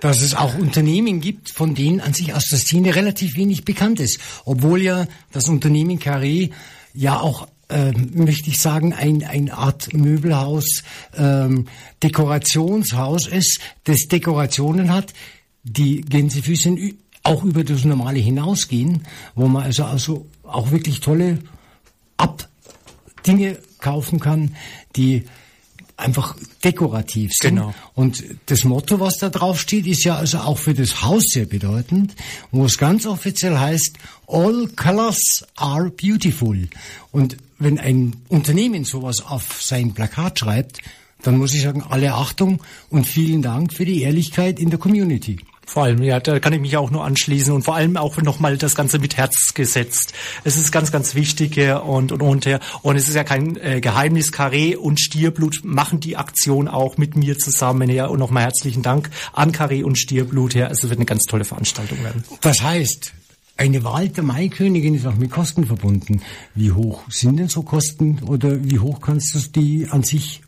dass 0.00 0.22
es 0.22 0.34
auch 0.34 0.56
Unternehmen 0.56 1.20
gibt, 1.20 1.50
von 1.50 1.74
denen 1.74 2.00
an 2.00 2.14
sich 2.14 2.34
aus 2.34 2.48
der 2.48 2.58
Szene 2.58 2.94
relativ 2.94 3.36
wenig 3.36 3.64
bekannt 3.64 4.00
ist. 4.00 4.18
Obwohl 4.44 4.82
ja 4.82 5.06
das 5.32 5.48
Unternehmen 5.48 5.98
Carré 5.98 6.50
ja 6.94 7.20
auch 7.20 7.46
ähm, 7.72 8.10
möchte 8.14 8.50
ich 8.50 8.60
sagen, 8.60 8.92
ein, 8.92 9.24
eine 9.24 9.56
Art 9.56 9.94
Möbelhaus, 9.94 10.82
ähm, 11.16 11.66
Dekorationshaus 12.02 13.26
ist, 13.26 13.60
das 13.84 14.08
Dekorationen 14.08 14.92
hat, 14.92 15.14
die 15.62 16.02
Gänsefüßchen 16.02 16.98
auch 17.22 17.44
über 17.44 17.64
das 17.64 17.84
Normale 17.84 18.18
hinausgehen, 18.18 19.06
wo 19.34 19.48
man 19.48 19.62
also, 19.62 19.84
also 19.84 20.26
auch 20.42 20.70
wirklich 20.70 21.00
tolle 21.00 21.38
Ab 22.18 22.48
Dinge 23.26 23.58
kaufen 23.78 24.20
kann, 24.20 24.54
die 24.96 25.24
einfach 25.96 26.36
dekorativ 26.64 27.32
sind. 27.34 27.56
Genau. 27.56 27.74
Und 27.94 28.24
das 28.46 28.64
Motto, 28.64 29.00
was 29.00 29.18
da 29.18 29.28
drauf 29.28 29.60
steht, 29.60 29.86
ist 29.86 30.04
ja 30.04 30.16
also 30.16 30.38
auch 30.38 30.58
für 30.58 30.74
das 30.74 31.02
Haus 31.02 31.24
sehr 31.28 31.46
bedeutend, 31.46 32.14
wo 32.50 32.64
es 32.64 32.78
ganz 32.78 33.06
offiziell 33.06 33.58
heißt, 33.58 33.98
all 34.26 34.68
colors 34.76 35.44
are 35.56 35.90
beautiful. 35.90 36.68
Und 37.10 37.36
wenn 37.58 37.78
ein 37.78 38.16
Unternehmen 38.28 38.84
sowas 38.84 39.24
auf 39.24 39.62
sein 39.62 39.92
Plakat 39.92 40.40
schreibt, 40.40 40.80
dann 41.22 41.38
muss 41.38 41.54
ich 41.54 41.62
sagen, 41.62 41.82
alle 41.88 42.14
Achtung 42.14 42.62
und 42.90 43.06
vielen 43.06 43.42
Dank 43.42 43.72
für 43.72 43.84
die 43.84 44.02
Ehrlichkeit 44.02 44.58
in 44.58 44.70
der 44.70 44.78
Community. 44.78 45.38
Vor 45.72 45.84
allem, 45.84 46.02
ja, 46.02 46.20
da 46.20 46.38
kann 46.38 46.52
ich 46.52 46.60
mich 46.60 46.76
auch 46.76 46.90
nur 46.90 47.02
anschließen 47.02 47.50
und 47.50 47.62
vor 47.62 47.74
allem 47.74 47.96
auch 47.96 48.18
nochmal 48.18 48.58
das 48.58 48.74
Ganze 48.74 48.98
mit 48.98 49.16
Herz 49.16 49.54
gesetzt. 49.54 50.12
Es 50.44 50.58
ist 50.58 50.70
ganz, 50.70 50.92
ganz 50.92 51.14
wichtig 51.14 51.56
ja, 51.56 51.78
und, 51.78 52.12
und, 52.12 52.20
und, 52.20 52.44
ja. 52.44 52.60
und 52.82 52.96
es 52.96 53.08
ist 53.08 53.14
ja 53.14 53.24
kein 53.24 53.56
äh, 53.56 53.80
Geheimnis, 53.80 54.34
Carré 54.34 54.76
und 54.76 55.00
Stierblut 55.00 55.60
machen 55.64 55.98
die 55.98 56.18
Aktion 56.18 56.68
auch 56.68 56.98
mit 56.98 57.16
mir 57.16 57.38
zusammen, 57.38 57.88
ja, 57.88 58.04
und 58.04 58.18
nochmal 58.18 58.42
herzlichen 58.42 58.82
Dank 58.82 59.08
an 59.32 59.50
Carré 59.50 59.82
und 59.82 59.96
Stierblut, 59.98 60.52
ja, 60.52 60.66
es 60.66 60.82
wird 60.82 60.92
eine 60.92 61.06
ganz 61.06 61.22
tolle 61.24 61.46
Veranstaltung 61.46 62.04
werden. 62.04 62.22
Das 62.42 62.60
heißt, 62.60 63.14
eine 63.56 63.82
Wahl 63.82 64.10
der 64.10 64.24
Maikönigin 64.24 64.94
ist 64.94 65.06
auch 65.06 65.14
mit 65.14 65.30
Kosten 65.30 65.64
verbunden. 65.64 66.20
Wie 66.54 66.72
hoch 66.72 67.04
sind 67.08 67.38
denn 67.38 67.48
so 67.48 67.62
Kosten 67.62 68.18
oder 68.26 68.62
wie 68.62 68.78
hoch 68.78 69.00
kannst 69.00 69.34
du 69.34 69.38
die 69.58 69.88
an 69.88 70.02
sich 70.02 70.42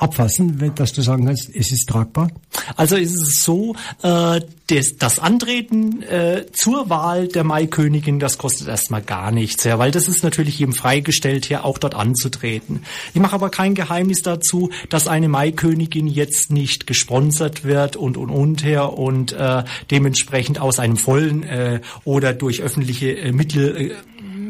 abfassen, 0.00 0.72
dass 0.74 0.92
du 0.92 1.02
sagen 1.02 1.26
kannst, 1.26 1.54
es 1.54 1.72
ist 1.72 1.88
tragbar? 1.88 2.30
Also 2.76 2.96
ist 2.96 3.14
es 3.14 3.44
so, 3.44 3.74
äh, 4.02 4.40
das, 4.68 4.96
das 4.98 5.18
Antreten 5.18 6.02
äh, 6.02 6.46
zur 6.52 6.88
Wahl 6.88 7.28
der 7.28 7.44
Maikönigin, 7.44 8.18
das 8.18 8.38
kostet 8.38 8.68
erstmal 8.68 9.02
gar 9.02 9.30
nichts, 9.30 9.64
ja, 9.64 9.78
weil 9.78 9.90
das 9.90 10.08
ist 10.08 10.22
natürlich 10.22 10.58
jedem 10.58 10.74
freigestellt, 10.74 11.44
hier 11.44 11.64
auch 11.64 11.78
dort 11.78 11.94
anzutreten. 11.94 12.82
Ich 13.12 13.20
mache 13.20 13.34
aber 13.34 13.50
kein 13.50 13.74
Geheimnis 13.74 14.22
dazu, 14.22 14.70
dass 14.88 15.08
eine 15.08 15.28
Maikönigin 15.28 16.06
jetzt 16.06 16.50
nicht 16.50 16.86
gesponsert 16.86 17.64
wird 17.64 17.96
und 17.96 18.16
und 18.16 18.30
und 18.30 18.64
her 18.64 18.92
und 18.96 19.32
äh, 19.32 19.64
dementsprechend 19.90 20.60
aus 20.60 20.78
einem 20.78 20.96
vollen 20.96 21.42
äh, 21.42 21.80
oder 22.04 22.32
durch 22.32 22.62
öffentliche 22.62 23.16
äh, 23.16 23.32
Mittel 23.32 23.76
äh, 23.76 23.90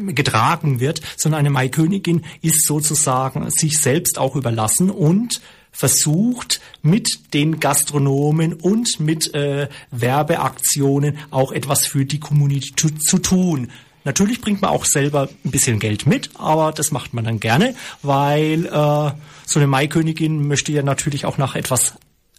getragen 0.07 0.79
wird, 0.79 1.01
sondern 1.17 1.39
eine 1.39 1.49
Maikönigin 1.49 2.23
ist 2.41 2.65
sozusagen 2.65 3.49
sich 3.49 3.79
selbst 3.79 4.17
auch 4.17 4.35
überlassen 4.35 4.89
und 4.89 5.41
versucht 5.71 6.59
mit 6.81 7.33
den 7.33 7.59
Gastronomen 7.59 8.53
und 8.53 8.99
mit 8.99 9.33
äh, 9.33 9.69
Werbeaktionen 9.91 11.17
auch 11.29 11.51
etwas 11.51 11.87
für 11.87 12.05
die 12.05 12.19
Community 12.19 12.75
zu, 12.75 12.89
zu 12.89 13.19
tun. 13.19 13.71
Natürlich 14.03 14.41
bringt 14.41 14.61
man 14.61 14.71
auch 14.71 14.85
selber 14.85 15.29
ein 15.45 15.51
bisschen 15.51 15.79
Geld 15.79 16.07
mit, 16.07 16.31
aber 16.35 16.71
das 16.71 16.91
macht 16.91 17.13
man 17.13 17.23
dann 17.23 17.39
gerne, 17.39 17.75
weil 18.01 18.65
äh, 18.65 19.11
so 19.45 19.59
eine 19.59 19.67
Maikönigin 19.67 20.47
möchte 20.47 20.71
ja 20.71 20.81
natürlich 20.81 21.25
auch 21.25 21.37
nach 21.37 21.55
etwas 21.55 21.93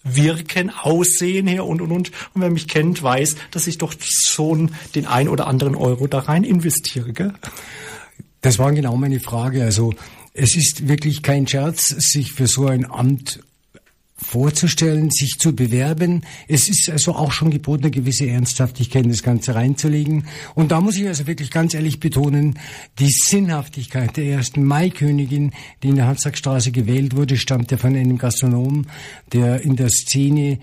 wirken, 0.05 0.71
aussehen 0.71 1.47
her 1.47 1.65
und 1.67 1.81
und 1.81 1.93
und. 1.93 2.13
Und 2.35 2.41
wer 2.43 2.51
mich 2.51 2.69
kennt, 2.69 3.03
weiß, 3.03 3.37
dass 3.51 3.67
ich 3.67 3.79
doch 3.79 3.95
schon 4.01 4.73
den 4.95 5.07
ein 5.07 5.29
oder 5.29 5.47
anderen 5.47 5.75
Euro 5.75 6.07
da 6.07 6.21
rein 6.21 6.45
investiere. 6.45 7.13
Gell? 7.13 7.33
Das 8.41 8.59
war 8.59 8.73
genau 8.73 8.97
meine 8.97 9.21
Frage. 9.21 9.63
Also 9.63 9.95
es 10.35 10.57
ist 10.57 10.89
wirklich 10.89 11.23
kein 11.23 11.47
Scherz, 11.47 11.89
sich 11.89 12.33
für 12.33 12.47
so 12.47 12.67
ein 12.67 12.91
Amt 12.91 13.41
vorzustellen, 14.23 15.11
sich 15.11 15.39
zu 15.39 15.55
bewerben. 15.55 16.23
Es 16.49 16.69
ist 16.69 16.89
also 16.91 17.15
auch 17.15 17.33
schon 17.33 17.51
geboten, 17.51 17.85
eine 17.85 17.91
gewisse 17.91 18.27
Ernsthaftigkeit 18.27 19.05
in 19.05 19.11
das 19.11 19.23
Ganze 19.23 19.55
reinzulegen. 19.55 20.25
Und 20.55 20.73
da 20.73 20.81
muss 20.81 20.97
ich 20.97 21.07
also 21.07 21.27
wirklich 21.27 21.51
ganz 21.51 21.75
ehrlich 21.75 22.01
betonen, 22.01 22.59
die 22.99 23.11
Sinnhaftigkeit 23.11 24.17
der 24.17 24.25
ersten 24.25 24.65
Maikönigin, 24.65 25.53
die 25.83 25.89
in 25.89 25.97
der 25.97 26.07
Hanssackstraße 26.07 26.73
gewählt 26.73 27.17
wurde, 27.17 27.37
stammt 27.37 27.71
ja 27.71 27.77
von 27.77 27.95
einem 27.95 28.19
Gastronom, 28.19 28.87
der 29.33 29.63
in 29.63 29.77
der 29.77 29.91
Szene 29.91 30.59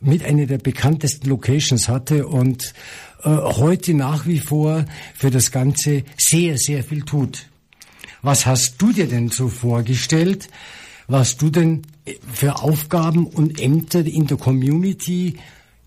mit 0.00 0.24
einer 0.24 0.46
der 0.46 0.58
bekanntesten 0.58 1.28
Locations 1.28 1.88
hatte 1.88 2.26
und 2.26 2.72
äh, 3.22 3.28
heute 3.28 3.92
nach 3.92 4.26
wie 4.26 4.38
vor 4.38 4.86
für 5.14 5.30
das 5.30 5.50
Ganze 5.50 6.04
sehr, 6.16 6.56
sehr 6.56 6.82
viel 6.82 7.02
tut. 7.02 7.46
Was 8.22 8.46
hast 8.46 8.76
du 8.78 8.92
dir 8.92 9.08
denn 9.08 9.28
so 9.28 9.48
vorgestellt? 9.48 10.48
was 11.10 11.36
du 11.36 11.50
denn 11.50 11.82
für 12.32 12.62
Aufgaben 12.62 13.26
und 13.26 13.60
Ämter 13.60 14.04
in 14.04 14.26
der 14.26 14.36
Community 14.36 15.36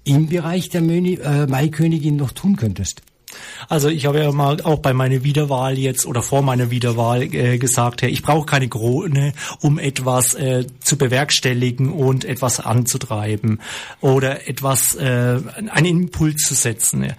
im 0.03 0.27
Bereich 0.27 0.69
der 0.69 0.81
äh, 0.81 1.47
Maikönigin 1.47 2.15
noch 2.15 2.31
tun 2.31 2.55
könntest. 2.55 3.01
Also 3.67 3.89
ich 3.89 4.05
habe 4.05 4.19
ja 4.19 4.31
mal 4.31 4.61
auch 4.61 4.79
bei 4.79 4.93
meiner 4.93 5.23
Wiederwahl 5.23 5.77
jetzt 5.77 6.05
oder 6.05 6.21
vor 6.21 6.43
meiner 6.43 6.69
Wiederwahl 6.69 7.23
äh, 7.23 7.57
gesagt, 7.57 8.01
ja, 8.01 8.07
ich 8.07 8.21
brauche 8.21 8.45
keine 8.45 8.67
Krone, 8.67 9.33
um 9.61 9.79
etwas 9.79 10.35
äh, 10.35 10.65
zu 10.79 10.97
bewerkstelligen 10.97 11.91
und 11.91 12.25
etwas 12.25 12.59
anzutreiben 12.59 13.59
oder 14.01 14.47
etwas 14.47 14.95
äh, 14.95 15.39
einen 15.69 15.85
Impuls 15.85 16.43
zu 16.43 16.53
setzen. 16.53 17.03
Ja 17.03 17.15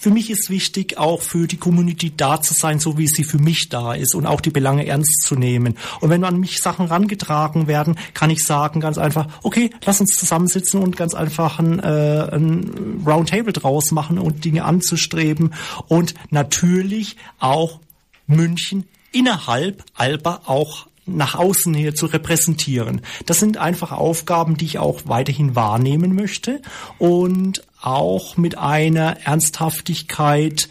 für 0.00 0.10
mich 0.10 0.30
ist 0.30 0.48
wichtig, 0.48 0.96
auch 0.96 1.20
für 1.20 1.46
die 1.46 1.58
Community 1.58 2.10
da 2.16 2.40
zu 2.40 2.54
sein, 2.54 2.80
so 2.80 2.96
wie 2.96 3.06
sie 3.06 3.22
für 3.22 3.38
mich 3.38 3.68
da 3.68 3.92
ist 3.92 4.14
und 4.14 4.24
auch 4.24 4.40
die 4.40 4.48
Belange 4.48 4.86
ernst 4.86 5.24
zu 5.26 5.34
nehmen. 5.34 5.76
Und 6.00 6.08
wenn 6.08 6.24
an 6.24 6.40
mich 6.40 6.62
Sachen 6.62 6.86
rangetragen 6.86 7.66
werden, 7.66 7.96
kann 8.14 8.30
ich 8.30 8.42
sagen 8.42 8.80
ganz 8.80 8.96
einfach, 8.96 9.28
okay, 9.42 9.68
lass 9.84 10.00
uns 10.00 10.16
zusammensitzen 10.16 10.82
und 10.82 10.96
ganz 10.96 11.12
einfach 11.12 11.58
ein, 11.58 11.80
äh, 11.80 12.28
ein 12.32 13.02
Roundtable 13.06 13.52
draus 13.52 13.90
machen 13.90 14.18
und 14.18 14.42
Dinge 14.42 14.64
anzustreben 14.64 15.52
und 15.86 16.14
natürlich 16.30 17.18
auch 17.38 17.78
München 18.26 18.86
innerhalb 19.12 19.84
Alba 19.94 20.40
auch 20.46 20.86
nach 21.04 21.34
außen 21.34 21.74
her 21.74 21.94
zu 21.94 22.06
repräsentieren. 22.06 23.02
Das 23.26 23.38
sind 23.38 23.58
einfach 23.58 23.92
Aufgaben, 23.92 24.56
die 24.56 24.64
ich 24.64 24.78
auch 24.78 25.02
weiterhin 25.04 25.56
wahrnehmen 25.56 26.14
möchte 26.14 26.62
und 26.98 27.62
auch 27.80 28.36
mit 28.36 28.58
einer 28.58 29.18
Ernsthaftigkeit, 29.24 30.68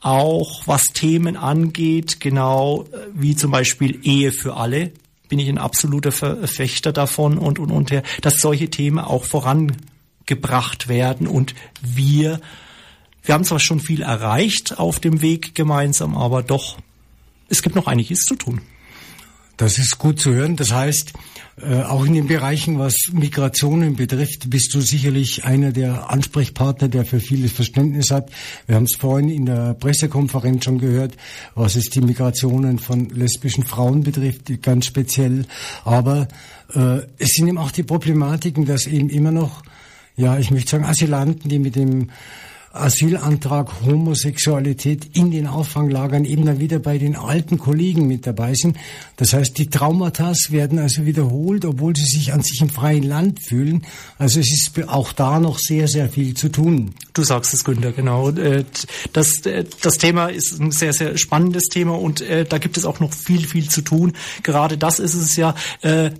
auch 0.00 0.66
was 0.66 0.84
Themen 0.92 1.36
angeht, 1.36 2.20
genau 2.20 2.84
äh, 2.92 2.98
wie 3.14 3.36
zum 3.36 3.50
Beispiel 3.50 4.00
Ehe 4.02 4.32
für 4.32 4.56
alle, 4.56 4.92
bin 5.28 5.38
ich 5.38 5.48
ein 5.48 5.58
absoluter 5.58 6.12
Verfechter 6.12 6.92
davon 6.92 7.38
und, 7.38 7.58
und, 7.58 7.70
und, 7.70 8.02
dass 8.20 8.40
solche 8.40 8.68
Themen 8.68 8.98
auch 8.98 9.24
vorangebracht 9.24 10.88
werden 10.88 11.26
und 11.26 11.54
wir, 11.80 12.40
wir 13.22 13.34
haben 13.34 13.44
zwar 13.44 13.60
schon 13.60 13.80
viel 13.80 14.02
erreicht 14.02 14.78
auf 14.78 15.00
dem 15.00 15.22
Weg 15.22 15.54
gemeinsam, 15.54 16.16
aber 16.16 16.42
doch, 16.42 16.76
es 17.48 17.62
gibt 17.62 17.74
noch 17.74 17.86
einiges 17.86 18.20
zu 18.20 18.36
tun. 18.36 18.60
Das 19.56 19.78
ist 19.78 19.98
gut 19.98 20.20
zu 20.20 20.34
hören. 20.34 20.56
Das 20.56 20.72
heißt, 20.72 21.12
äh, 21.62 21.82
auch 21.82 22.04
in 22.04 22.14
den 22.14 22.26
Bereichen, 22.26 22.78
was 22.78 22.94
Migrationen 23.12 23.94
betrifft, 23.94 24.50
bist 24.50 24.74
du 24.74 24.80
sicherlich 24.80 25.44
einer 25.44 25.70
der 25.70 26.10
Ansprechpartner, 26.10 26.88
der 26.88 27.04
für 27.04 27.20
vieles 27.20 27.52
Verständnis 27.52 28.10
hat. 28.10 28.30
Wir 28.66 28.74
haben 28.74 28.84
es 28.84 28.96
vorhin 28.98 29.28
in 29.28 29.46
der 29.46 29.74
Pressekonferenz 29.74 30.64
schon 30.64 30.78
gehört, 30.78 31.16
was 31.54 31.76
es 31.76 31.90
die 31.90 32.00
Migrationen 32.00 32.80
von 32.80 33.08
lesbischen 33.10 33.64
Frauen 33.64 34.02
betrifft, 34.02 34.50
ganz 34.62 34.86
speziell. 34.86 35.46
Aber 35.84 36.26
äh, 36.74 37.02
es 37.18 37.34
sind 37.36 37.46
eben 37.46 37.58
auch 37.58 37.70
die 37.70 37.84
Problematiken, 37.84 38.66
dass 38.66 38.86
eben 38.86 39.08
immer 39.08 39.30
noch, 39.30 39.62
ja, 40.16 40.36
ich 40.38 40.50
möchte 40.50 40.72
sagen, 40.72 40.84
Asylanten, 40.84 41.48
die 41.48 41.60
mit 41.60 41.76
dem 41.76 42.10
Asylantrag 42.74 43.70
Homosexualität 43.84 45.16
in 45.16 45.30
den 45.30 45.46
Auffanglagern 45.46 46.24
eben 46.24 46.44
dann 46.44 46.58
wieder 46.58 46.80
bei 46.80 46.98
den 46.98 47.14
alten 47.14 47.58
Kollegen 47.58 48.08
mit 48.08 48.26
dabei 48.26 48.54
sind. 48.54 48.76
Das 49.16 49.32
heißt, 49.32 49.56
die 49.58 49.70
Traumata 49.70 50.32
werden 50.48 50.78
also 50.80 51.06
wiederholt, 51.06 51.64
obwohl 51.64 51.94
sie 51.94 52.04
sich 52.04 52.32
an 52.32 52.42
sich 52.42 52.60
im 52.60 52.70
freien 52.70 53.04
Land 53.04 53.40
fühlen. 53.46 53.86
Also 54.18 54.40
es 54.40 54.52
ist 54.52 54.88
auch 54.88 55.12
da 55.12 55.38
noch 55.38 55.58
sehr, 55.58 55.86
sehr 55.86 56.08
viel 56.08 56.34
zu 56.34 56.48
tun. 56.48 56.94
Du 57.12 57.22
sagst 57.22 57.54
es, 57.54 57.62
Günther, 57.64 57.92
genau. 57.92 58.30
Äh, 58.30 58.64
das, 59.12 59.46
äh, 59.46 59.64
das 59.82 59.98
Thema 59.98 60.26
ist 60.26 60.60
ein 60.60 60.72
sehr, 60.72 60.92
sehr 60.92 61.16
spannendes 61.16 61.68
Thema 61.68 61.96
und 61.96 62.22
äh, 62.22 62.44
da 62.44 62.58
gibt 62.58 62.76
es 62.76 62.84
auch 62.84 62.98
noch 62.98 63.12
viel, 63.12 63.46
viel 63.46 63.70
zu 63.70 63.82
tun. 63.82 64.14
Gerade 64.42 64.76
das 64.76 64.98
ist 64.98 65.14
es 65.14 65.36
ja. 65.36 65.54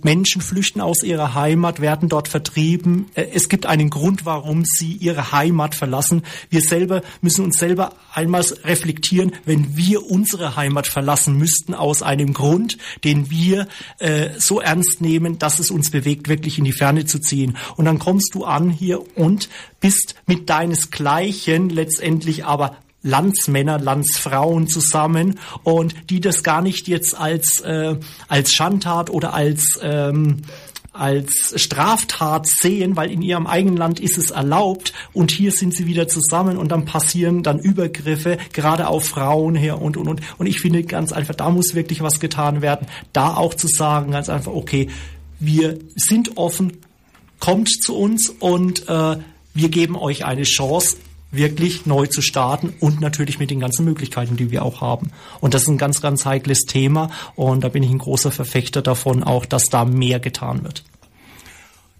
Menschen 0.03 0.41
flüchten 0.41 0.79
aus 0.79 1.03
ihrer 1.03 1.33
Heimat, 1.33 1.81
werden 1.81 2.07
dort 2.07 2.27
vertrieben. 2.27 3.07
Es 3.13 3.49
gibt 3.49 3.65
einen 3.65 3.89
Grund, 3.89 4.25
warum 4.25 4.63
sie 4.63 4.93
ihre 4.93 5.31
Heimat 5.31 5.75
verlassen. 5.75 6.23
Wir 6.49 6.61
selber 6.61 7.01
müssen 7.21 7.43
uns 7.45 7.57
selber 7.57 7.93
einmal 8.13 8.43
reflektieren, 8.63 9.33
wenn 9.45 9.75
wir 9.75 10.09
unsere 10.09 10.55
Heimat 10.55 10.87
verlassen 10.87 11.37
müssten 11.37 11.73
aus 11.73 12.01
einem 12.01 12.33
Grund, 12.33 12.77
den 13.03 13.29
wir 13.29 13.67
äh, 13.99 14.29
so 14.37 14.59
ernst 14.59 15.01
nehmen, 15.01 15.39
dass 15.39 15.59
es 15.59 15.71
uns 15.71 15.91
bewegt, 15.91 16.27
wirklich 16.27 16.57
in 16.57 16.65
die 16.65 16.73
Ferne 16.73 17.05
zu 17.05 17.19
ziehen. 17.19 17.57
Und 17.75 17.85
dann 17.85 17.99
kommst 17.99 18.33
du 18.33 18.43
an 18.43 18.69
hier 18.69 19.01
und 19.17 19.49
bist 19.79 20.15
mit 20.25 20.49
deinesgleichen 20.49 21.69
letztendlich 21.69 22.45
aber 22.45 22.77
Landsmänner, 23.05 23.79
Landsfrauen 23.79 24.67
zusammen 24.67 25.39
und 25.63 25.93
die 26.09 26.19
das 26.19 26.43
gar 26.43 26.61
nicht 26.63 26.87
jetzt 26.87 27.15
als 27.15 27.59
äh, 27.59 27.97
als 28.27 28.51
Schandtat 28.51 29.11
oder 29.11 29.33
als 29.33 29.79
ähm, 29.81 30.37
als 30.97 31.53
Straftat 31.55 32.47
sehen, 32.47 32.95
weil 32.95 33.11
in 33.11 33.21
ihrem 33.21 33.47
eigenen 33.47 33.77
Land 33.77 33.99
ist 33.99 34.17
es 34.17 34.31
erlaubt 34.31 34.93
und 35.13 35.31
hier 35.31 35.51
sind 35.51 35.75
sie 35.75 35.85
wieder 35.85 36.07
zusammen 36.07 36.57
und 36.57 36.71
dann 36.71 36.85
passieren 36.85 37.43
dann 37.43 37.59
Übergriffe 37.59 38.37
gerade 38.53 38.87
auf 38.87 39.05
Frauen 39.05 39.55
her 39.55 39.81
und 39.81 39.97
und 39.97 40.07
und. 40.07 40.21
Und 40.37 40.47
ich 40.47 40.59
finde 40.59 40.83
ganz 40.83 41.11
einfach, 41.11 41.35
da 41.35 41.49
muss 41.49 41.75
wirklich 41.75 42.01
was 42.01 42.19
getan 42.19 42.61
werden, 42.61 42.87
da 43.13 43.35
auch 43.35 43.53
zu 43.53 43.67
sagen 43.67 44.11
ganz 44.11 44.29
einfach, 44.29 44.53
okay, 44.53 44.89
wir 45.39 45.79
sind 45.95 46.37
offen, 46.37 46.77
kommt 47.39 47.69
zu 47.69 47.95
uns 47.95 48.29
und 48.29 48.87
äh, 48.87 49.17
wir 49.53 49.69
geben 49.69 49.95
euch 49.95 50.25
eine 50.25 50.43
Chance, 50.43 50.97
wirklich 51.35 51.85
neu 51.85 52.07
zu 52.07 52.21
starten 52.21 52.73
und 52.79 53.01
natürlich 53.01 53.39
mit 53.39 53.49
den 53.49 53.59
ganzen 53.59 53.85
Möglichkeiten, 53.85 54.37
die 54.37 54.51
wir 54.51 54.63
auch 54.63 54.81
haben. 54.81 55.11
Und 55.41 55.53
das 55.53 55.63
ist 55.63 55.69
ein 55.69 55.77
ganz, 55.77 56.01
ganz 56.01 56.25
heikles 56.25 56.61
Thema 56.61 57.09
und 57.35 57.63
da 57.63 57.69
bin 57.69 57.83
ich 57.83 57.89
ein 57.89 57.97
großer 57.97 58.31
Verfechter 58.31 58.81
davon 58.81 59.23
auch, 59.23 59.45
dass 59.45 59.65
da 59.65 59.85
mehr 59.85 60.19
getan 60.19 60.63
wird. 60.63 60.83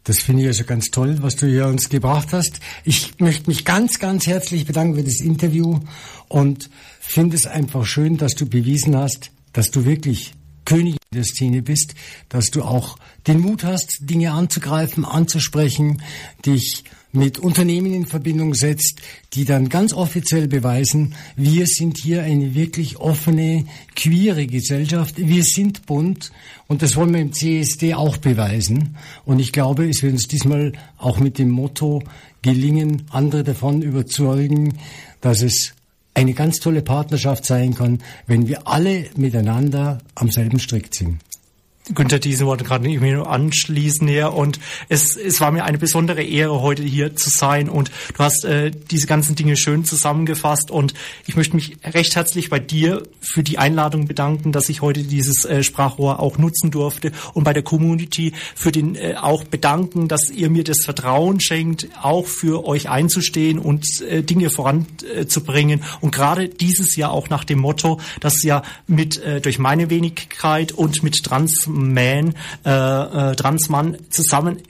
Das 0.06 0.20
finde 0.20 0.44
ich 0.44 0.48
also 0.50 0.66
ganz 0.66 0.92
toll, 0.92 1.18
was 1.22 1.36
du 1.36 1.48
hier 1.48 1.66
uns 1.66 1.90
gebracht 1.90 2.28
hast. 2.32 2.60
Ich 2.84 3.20
möchte 3.20 3.50
mich 3.50 3.66
ganz, 3.66 3.98
ganz 3.98 4.28
herzlich 4.28 4.66
bedanken 4.68 4.96
für 4.96 5.04
das 5.04 5.20
Interview 5.20 5.80
und 6.28 6.70
finde 7.00 7.36
es 7.36 7.48
einfach 7.48 7.86
schön, 7.86 8.18
dass 8.18 8.36
du 8.36 8.46
bewiesen 8.46 8.96
hast, 8.96 9.32
dass 9.52 9.72
du 9.72 9.84
wirklich 9.84 10.34
König 10.64 10.98
der 11.12 11.24
Szene 11.24 11.64
bist, 11.64 11.96
dass 12.30 12.52
du 12.52 12.64
auch 12.64 12.98
den 13.26 13.40
Mut 13.40 13.64
hast, 13.64 13.98
Dinge 14.02 14.32
anzugreifen, 14.32 15.06
anzusprechen, 15.06 16.04
dich 16.46 16.84
mit 17.16 17.40
Unternehmen 17.40 17.94
in 17.94 18.06
Verbindung 18.06 18.54
setzt, 18.54 19.02
die 19.34 19.46
dann 19.46 19.70
ganz 19.70 19.94
offiziell 19.94 20.48
beweisen, 20.48 21.16
wir 21.36 21.66
sind 21.68 21.98
hier 21.98 22.24
eine 22.24 22.54
wirklich 22.54 22.98
offene, 22.98 23.66
queere 23.96 24.46
Gesellschaft, 24.46 25.16
wir 25.18 25.44
sind 25.44 25.86
bunt 25.86 26.32
und 26.68 26.82
das 26.82 26.96
wollen 26.96 27.14
wir 27.14 27.22
im 27.22 27.34
CSD 27.34 27.94
auch 27.94 28.18
beweisen. 28.18 28.98
Und 29.26 29.40
ich 29.40 29.52
glaube, 29.52 29.90
es 29.90 30.04
wird 30.04 30.14
uns 30.14 30.28
diesmal 30.28 30.74
auch 30.98 31.20
mit 31.20 31.38
dem 31.40 31.50
Motto 31.50 32.04
gelingen, 32.42 33.04
andere 33.10 33.44
davon 33.44 33.82
überzeugen, 33.82 34.78
dass 35.22 35.42
es 35.42 35.74
eine 36.14 36.34
ganz 36.34 36.60
tolle 36.60 36.82
Partnerschaft 36.82 37.46
sein 37.46 37.76
kann, 37.76 38.00
wenn 38.26 38.48
wir 38.48 38.68
alle 38.68 39.06
miteinander 39.16 40.00
am 40.16 40.32
selben 40.32 40.60
Strick 40.60 40.94
ziehen. 40.94 41.20
Günther 41.94 42.20
diese 42.20 42.46
Worte 42.48 42.64
gerade 42.64 42.90
nur 42.90 43.30
anschließen 43.30 44.08
her 44.08 44.34
und 44.34 44.60
es, 44.90 45.16
es 45.16 45.40
war 45.40 45.52
mir 45.52 45.66
eine 45.66 45.78
besondere 45.78 46.24
Ehre, 46.24 46.62
heute 46.62 46.82
hier 46.84 47.16
zu 47.16 47.30
sein. 47.30 47.70
Und 47.70 47.92
du 48.16 48.24
hast 48.24 48.44
äh, 48.44 48.72
diese 48.72 49.06
ganzen 49.06 49.36
Dinge 49.36 49.56
schön 49.56 49.86
zusammengefasst. 49.86 50.72
Und 50.72 50.94
ich 51.28 51.36
möchte 51.36 51.56
mich 51.56 51.78
recht 51.84 52.16
herzlich 52.16 52.50
bei 52.50 52.60
dir 52.60 53.04
für 53.22 53.44
die 53.44 53.60
Einladung 53.60 54.08
bedanken, 54.08 54.52
dass 54.52 54.70
ich 54.70 54.82
heute 54.82 55.04
dieses 55.04 55.46
äh, 55.46 55.62
Sprachrohr 55.62 56.20
auch 56.20 56.38
nutzen 56.38 56.72
durfte. 56.72 57.12
Und 57.34 57.44
bei 57.44 57.54
der 57.54 57.64
Community 57.64 58.34
für 58.56 58.72
den 58.72 58.96
äh, 58.96 59.16
auch 59.22 59.44
bedanken, 59.44 60.08
dass 60.08 60.32
ihr 60.32 60.50
mir 60.50 60.64
das 60.64 60.84
Vertrauen 60.84 61.40
schenkt, 61.40 61.88
auch 62.02 62.26
für 62.26 62.66
euch 62.66 62.90
einzustehen 62.90 63.60
und 63.60 63.86
äh, 64.02 64.24
Dinge 64.24 64.50
voranzubringen. 64.50 65.84
Und 66.02 66.14
gerade 66.14 66.50
dieses 66.50 66.96
Jahr 66.96 67.12
auch 67.12 67.30
nach 67.30 67.44
dem 67.44 67.60
Motto, 67.60 68.00
dass 68.22 68.42
ja 68.42 68.64
mit 68.88 69.18
äh, 69.18 69.40
durch 69.40 69.60
meine 69.60 69.92
Wenigkeit 69.92 70.72
und 70.72 71.04
mit 71.04 71.24
Trans 71.24 71.68
Man, 71.76 72.36
äh, 72.66 72.70
äh, 72.70 73.36
Transmann 73.36 73.98
zusammen 74.10 74.62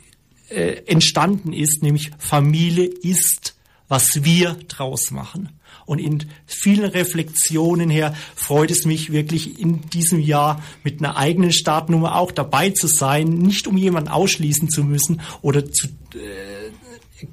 äh, 0.50 0.82
entstanden 0.86 1.54
ist, 1.54 1.84
nämlich 1.84 2.12
Familie 2.18 2.86
ist, 2.86 3.56
was 3.88 4.24
wir 4.24 4.58
draus 4.68 5.12
machen. 5.12 5.50
Und 5.86 6.00
in 6.00 6.26
vielen 6.48 6.90
Reflexionen 6.90 7.90
her 7.92 8.16
freut 8.36 8.72
es 8.72 8.86
mich 8.86 9.12
wirklich 9.12 9.60
in 9.60 9.88
diesem 9.90 10.20
Jahr 10.20 10.64
mit 10.84 11.00
einer 11.00 11.16
eigenen 11.16 11.52
Startnummer 11.52 12.16
auch 12.16 12.32
dabei 12.32 12.72
zu 12.72 12.88
sein, 12.88 13.28
nicht 13.28 13.68
um 13.68 13.78
jemanden 13.78 14.10
ausschließen 14.10 14.70
zu 14.70 14.84
müssen 14.84 15.22
oder 15.42 15.72
zu, 15.72 15.88
äh, 15.88 16.65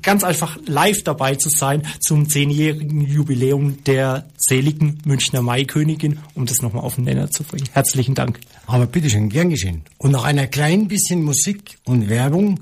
ganz 0.01 0.25
einfach 0.25 0.59
live 0.67 1.03
dabei 1.05 1.35
zu 1.35 1.49
sein 1.49 1.83
zum 2.01 2.29
zehnjährigen 2.29 3.01
Jubiläum 3.03 3.85
der 3.85 4.27
seligen 4.37 4.99
Münchner 5.05 5.43
Maikönigin, 5.43 6.19
um 6.35 6.47
das 6.47 6.63
nochmal 6.63 6.85
auf 6.85 6.97
den 6.97 7.05
Nenner 7.05 7.31
zu 7.31 7.45
bringen. 7.45 7.69
Herzlichen 7.73 8.15
Dank. 8.15 8.41
Aber 8.67 8.87
bitteschön, 8.87 9.29
gern 9.29 9.51
geschehen. 9.51 9.83
Und 9.99 10.13
nach 10.13 10.25
einer 10.25 10.47
kleinen 10.47 10.89
bisschen 10.89 11.23
Musik 11.23 11.79
und 11.85 12.09
Werbung 12.09 12.61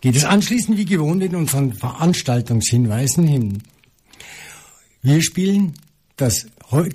geht 0.00 0.16
es 0.16 0.24
anschließend 0.24 0.78
wie 0.78 0.84
gewohnt 0.84 1.22
in 1.22 1.34
unseren 1.34 1.72
Veranstaltungshinweisen 1.72 3.26
hin. 3.26 3.62
Wir 5.02 5.22
spielen 5.22 5.74
das 6.16 6.46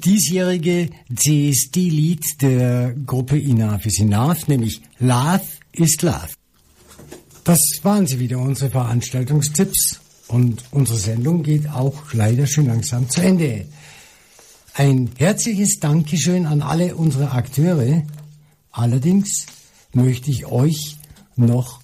diesjährige 0.06 0.90
CSD-Lied 1.16 2.42
der 2.42 2.94
Gruppe 3.06 3.42
Enough 3.42 3.86
is 3.86 4.00
Enough, 4.00 4.48
nämlich 4.48 4.82
Love 5.00 5.42
is 5.72 6.02
Love. 6.02 6.30
Das 7.43 7.60
waren 7.82 8.08
sie 8.08 8.19
wieder, 8.19 8.39
unsere 8.39 8.69
Veranstaltungstipps. 8.69 9.99
Und 10.27 10.63
unsere 10.71 10.97
Sendung 10.97 11.43
geht 11.43 11.69
auch 11.69 12.13
leider 12.13 12.47
schon 12.47 12.67
langsam 12.67 13.10
zu 13.10 13.21
Ende. 13.21 13.65
Ein 14.73 15.12
herzliches 15.17 15.79
Dankeschön 15.79 16.45
an 16.45 16.62
alle 16.62 16.95
unsere 16.95 17.32
Akteure. 17.32 18.03
Allerdings 18.71 19.45
möchte 19.93 20.32
ich 20.32 20.45
euch 20.45 20.97
noch 21.36 21.82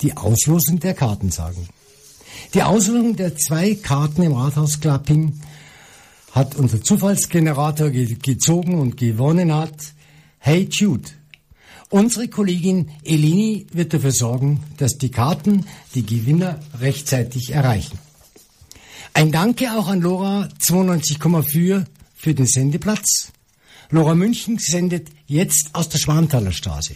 die 0.00 0.16
Auslosung 0.16 0.78
der 0.78 0.94
Karten 0.94 1.30
sagen. 1.30 1.68
Die 2.54 2.62
Auslosung 2.62 3.16
der 3.16 3.36
zwei 3.36 3.74
Karten 3.74 4.22
im 4.22 4.32
Rathaus 4.32 4.80
Klapping 4.80 5.40
hat 6.32 6.54
unser 6.54 6.82
Zufallsgenerator 6.82 7.90
gezogen 7.90 8.78
und 8.78 8.96
gewonnen 8.96 9.52
hat 9.52 9.74
Hey 10.38 10.68
Jude 10.70 11.10
Unsere 11.90 12.28
Kollegin 12.28 12.88
Eleni 13.02 13.66
wird 13.72 13.92
dafür 13.92 14.12
sorgen, 14.12 14.62
dass 14.76 14.96
die 14.96 15.10
Karten 15.10 15.66
die 15.96 16.06
Gewinner 16.06 16.60
rechtzeitig 16.78 17.50
erreichen. 17.50 17.98
Ein 19.12 19.32
Danke 19.32 19.72
auch 19.72 19.88
an 19.88 20.00
Lora 20.00 20.48
92,4 20.60 21.84
für 22.14 22.32
den 22.32 22.46
Sendeplatz. 22.46 23.32
Lora 23.90 24.14
München 24.14 24.58
sendet 24.58 25.08
jetzt 25.26 25.70
aus 25.72 25.88
der 25.88 25.98
Schwanthaler 25.98 26.52
Straße. 26.52 26.94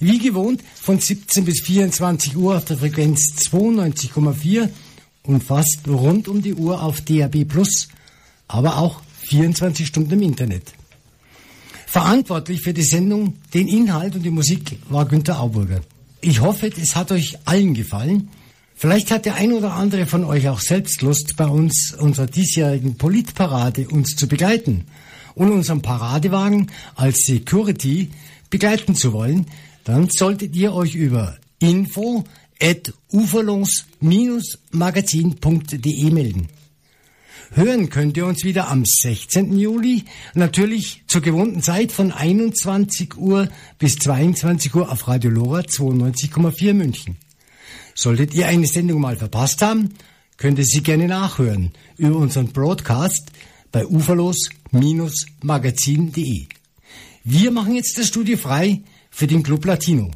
Wie 0.00 0.18
gewohnt 0.18 0.62
von 0.74 0.98
17 0.98 1.44
bis 1.44 1.60
24 1.60 2.34
Uhr 2.34 2.56
auf 2.56 2.64
der 2.64 2.78
Frequenz 2.78 3.34
92,4 3.50 4.70
und 5.24 5.44
fast 5.44 5.86
rund 5.86 6.28
um 6.28 6.40
die 6.40 6.54
Uhr 6.54 6.82
auf 6.82 7.02
DAB 7.02 7.44
Plus, 7.44 7.88
aber 8.48 8.78
auch 8.78 9.02
24 9.18 9.86
Stunden 9.86 10.12
im 10.12 10.22
Internet. 10.22 10.72
Verantwortlich 11.90 12.62
für 12.62 12.72
die 12.72 12.84
Sendung, 12.84 13.34
den 13.52 13.66
Inhalt 13.66 14.14
und 14.14 14.22
die 14.22 14.30
Musik 14.30 14.78
war 14.90 15.06
Günter 15.06 15.40
Auburger. 15.40 15.80
Ich 16.20 16.40
hoffe, 16.40 16.70
es 16.80 16.94
hat 16.94 17.10
euch 17.10 17.36
allen 17.46 17.74
gefallen. 17.74 18.28
Vielleicht 18.76 19.10
hat 19.10 19.24
der 19.24 19.34
ein 19.34 19.52
oder 19.52 19.72
andere 19.72 20.06
von 20.06 20.22
euch 20.22 20.48
auch 20.48 20.60
selbst 20.60 21.02
Lust, 21.02 21.34
bei 21.36 21.48
uns 21.48 21.92
unserer 21.98 22.28
diesjährigen 22.28 22.96
Politparade 22.96 23.88
uns 23.88 24.14
zu 24.14 24.28
begleiten 24.28 24.84
und 25.34 25.50
unseren 25.50 25.82
Paradewagen 25.82 26.70
als 26.94 27.24
Security 27.24 28.10
begleiten 28.50 28.94
zu 28.94 29.12
wollen, 29.12 29.46
dann 29.82 30.08
solltet 30.10 30.54
ihr 30.54 30.72
euch 30.72 30.94
über 30.94 31.38
info 31.58 32.22
at 32.62 32.92
uferlos-magazin.de 33.12 36.10
melden. 36.12 36.46
Hören 37.52 37.90
könnt 37.90 38.16
ihr 38.16 38.26
uns 38.26 38.44
wieder 38.44 38.68
am 38.68 38.84
16. 38.84 39.58
Juli, 39.58 40.04
natürlich 40.34 41.02
zur 41.08 41.20
gewohnten 41.20 41.62
Zeit 41.62 41.90
von 41.90 42.12
21 42.12 43.16
Uhr 43.16 43.48
bis 43.76 43.96
22 43.96 44.72
Uhr 44.72 44.88
auf 44.90 45.08
Radio 45.08 45.30
Lora 45.30 45.62
92,4 45.62 46.74
München. 46.74 47.16
Solltet 47.96 48.34
ihr 48.34 48.46
eine 48.46 48.68
Sendung 48.68 49.00
mal 49.00 49.16
verpasst 49.16 49.62
haben, 49.62 49.94
könnt 50.36 50.60
ihr 50.60 50.64
sie 50.64 50.84
gerne 50.84 51.08
nachhören 51.08 51.72
über 51.96 52.18
unseren 52.18 52.52
Broadcast 52.52 53.32
bei 53.72 53.84
uferlos-magazin.de. 53.84 56.46
Wir 57.24 57.50
machen 57.50 57.74
jetzt 57.74 57.98
das 57.98 58.06
Studio 58.06 58.36
frei 58.36 58.82
für 59.10 59.26
den 59.26 59.42
Club 59.42 59.64
Latino. 59.64 60.12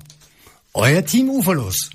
Euer 0.73 1.05
Team 1.05 1.31
Uferlos. 1.31 1.91